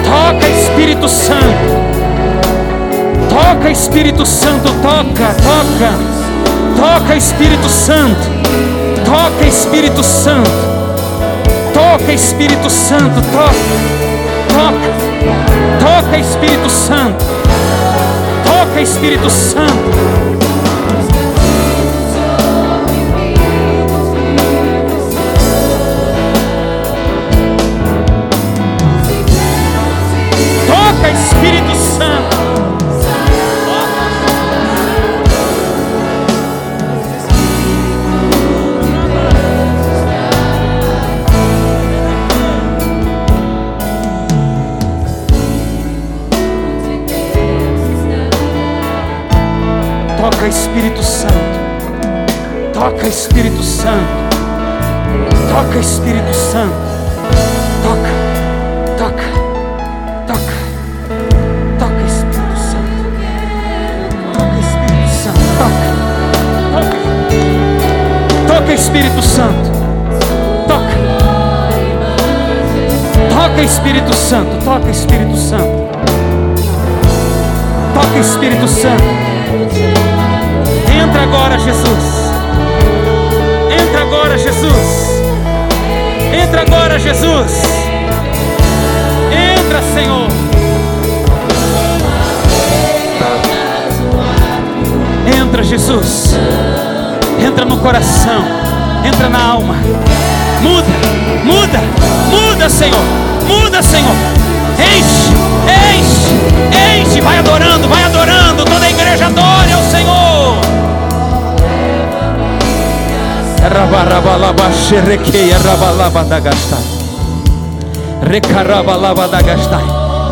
Toca 0.02 0.48
Espírito 0.48 1.08
Santo. 1.08 1.84
Toca 3.28 3.70
Espírito 3.70 4.26
Santo, 4.26 4.68
toca, 4.82 5.34
toca. 5.34 5.94
Toca 6.76 7.16
Espírito 7.16 7.68
Santo. 7.68 8.18
Toca 9.04 9.46
Espírito 9.46 10.02
Santo. 10.02 10.73
Toca 11.96 12.12
Espírito 12.12 12.68
Santo. 12.68 13.22
Toca. 13.30 13.54
Toca. 14.52 16.02
Toca 16.02 16.18
Espírito 16.18 16.68
Santo. 16.68 17.24
Toca 18.44 18.80
Espírito 18.80 19.30
Santo. 19.30 19.90
Toca 30.66 31.10
Espírito 31.10 31.73
Espírito 53.44 53.62
Santo. 53.62 54.08
Toca 55.50 55.78
Espírito 55.78 56.32
Santo. 56.32 56.74
Toca. 57.82 58.08
Toca. 58.96 59.24
Toca. 60.26 60.54
Toca 61.78 62.02
Espírito 62.06 62.56
Santo. 62.56 62.88
Toca 64.32 64.56
Espírito 64.60 65.12
Santo. 65.12 65.40
Toca. 65.58 65.88
Toca. 66.72 66.96
Toca 68.48 68.72
Espírito 68.72 69.22
Santo. 69.22 69.70
Toca. 70.66 70.96
Toca 73.28 73.62
Espírito 73.62 74.14
Santo. 74.14 74.64
Toca 74.64 74.90
Espírito 74.90 75.36
Santo. 75.36 75.90
Toca 77.92 78.18
Espírito 78.18 78.68
Santo. 78.68 79.04
Entra 80.90 81.22
agora, 81.24 81.58
Jesus. 81.58 82.23
Agora, 84.34 84.52
Jesus. 84.52 85.22
Entra 86.42 86.62
agora, 86.62 86.98
Jesus. 86.98 87.52
Entra, 89.30 89.80
Senhor. 89.94 90.26
Entra, 95.40 95.62
Jesus. 95.62 96.34
Entra 97.38 97.64
no 97.64 97.78
coração. 97.78 98.44
Entra 99.04 99.28
na 99.28 99.40
alma. 99.40 99.76
Muda, 100.60 100.88
muda, 101.44 101.80
muda, 102.28 102.68
Senhor. 102.68 103.04
Muda, 103.46 103.82
Senhor. 103.84 104.16
Enche, 104.80 105.30
enche, 105.96 107.00
enche. 107.00 107.20
Vai 107.20 107.38
adorando, 107.38 107.88
vai 107.88 108.02
adorando. 108.02 108.64
Toda 108.64 108.84
a 108.84 108.90
igreja 108.90 109.26
adore 109.26 109.72
ao 109.72 109.82
Senhor. 109.84 110.33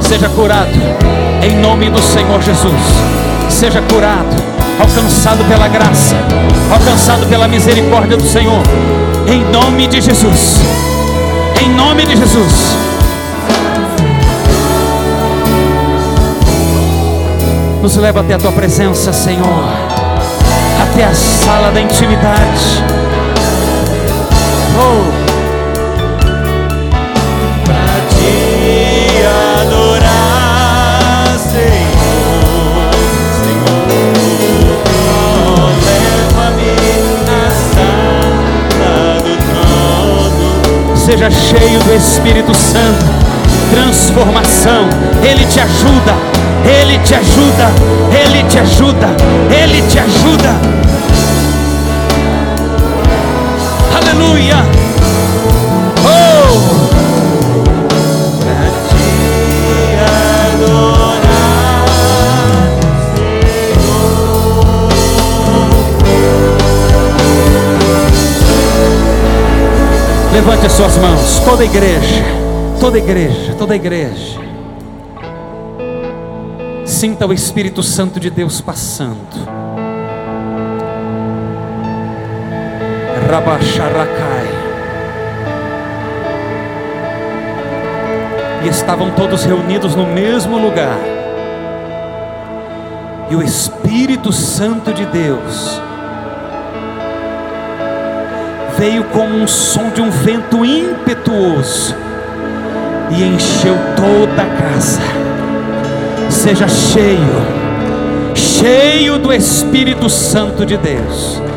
Seja 0.02 0.28
curado 0.28 0.68
em 1.42 1.56
nome 1.56 1.88
do 1.88 2.00
Senhor 2.00 2.42
Jesus. 2.42 2.74
Seja 3.48 3.80
curado, 3.82 4.36
alcançado 4.78 5.42
pela 5.48 5.66
graça, 5.66 6.14
alcançado 6.70 7.26
pela 7.26 7.48
misericórdia 7.48 8.16
do 8.16 8.28
Senhor. 8.28 8.62
Em 9.26 9.42
nome 9.50 9.86
de 9.86 10.00
Jesus. 10.00 10.56
Em 11.60 11.70
nome 11.70 12.04
de 12.04 12.16
Jesus. 12.16 12.76
Nos 17.80 17.96
leva 17.96 18.20
até 18.20 18.34
a 18.34 18.38
tua 18.38 18.52
presença, 18.52 19.12
Senhor. 19.12 19.64
Até 20.82 21.04
a 21.04 21.14
sala 21.14 21.72
da 21.72 21.80
intimidade. 21.80 23.01
Trono. 24.72 25.12
Seja 40.94 41.30
cheio 41.30 41.78
do 41.80 41.94
Espírito 41.94 42.54
Santo. 42.54 43.04
Transformação. 43.70 44.88
Ele 45.22 45.44
te 45.44 45.60
ajuda. 45.60 46.14
Ele 46.64 46.98
te 47.00 47.14
ajuda. 47.14 47.70
Ele 48.24 48.42
te 48.44 48.58
ajuda. 48.58 49.08
Ele 49.50 49.82
te 49.82 49.98
ajuda. 49.98 50.82
Aleluia. 54.22 54.56
Oh! 56.06 56.52
Levante 70.32 70.66
as 70.66 70.72
suas 70.72 70.96
mãos, 70.98 71.40
toda 71.44 71.64
igreja, 71.64 72.24
toda 72.78 72.98
igreja, 72.98 73.54
toda 73.58 73.74
igreja. 73.74 74.40
Sinta 76.84 77.26
o 77.26 77.32
Espírito 77.32 77.82
Santo 77.82 78.20
de 78.20 78.30
Deus 78.30 78.60
passando. 78.60 79.61
E 88.62 88.68
estavam 88.68 89.10
todos 89.12 89.44
reunidos 89.44 89.96
no 89.96 90.06
mesmo 90.06 90.58
lugar. 90.58 90.98
E 93.30 93.34
o 93.34 93.42
Espírito 93.42 94.30
Santo 94.32 94.92
de 94.92 95.06
Deus 95.06 95.80
veio 98.76 99.04
como 99.04 99.34
um 99.34 99.46
som 99.46 99.88
de 99.88 100.02
um 100.02 100.10
vento 100.10 100.64
impetuoso 100.64 101.94
e 103.10 103.22
encheu 103.22 103.76
toda 103.96 104.42
a 104.42 104.46
casa. 104.46 105.00
Seja 106.28 106.68
cheio, 106.68 107.42
cheio 108.34 109.18
do 109.18 109.32
Espírito 109.32 110.10
Santo 110.10 110.66
de 110.66 110.76
Deus. 110.76 111.51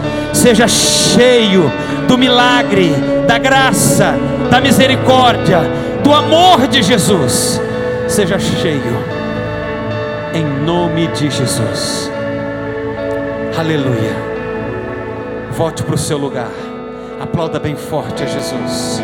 Seja 0.46 0.68
cheio 0.68 1.72
do 2.08 2.20
milagre, 2.20 2.92
da 3.28 3.40
graça, 3.40 4.14
da 4.52 4.62
misericórdia, 4.62 5.62
do 6.04 6.14
amor 6.14 6.68
de 6.68 6.84
Jesus. 6.84 7.60
Seja 8.08 8.38
cheio, 8.38 8.96
em 10.36 10.46
nome 10.64 11.08
de 11.08 11.32
Jesus. 11.32 12.12
Aleluia. 13.58 14.16
Volte 15.50 15.82
para 15.82 15.96
o 15.96 15.98
seu 15.98 16.20
lugar. 16.20 16.52
Aplauda 17.20 17.60
bem 17.60 17.76
forte 17.76 18.22
a 18.22 18.28
Jesus. 18.28 19.02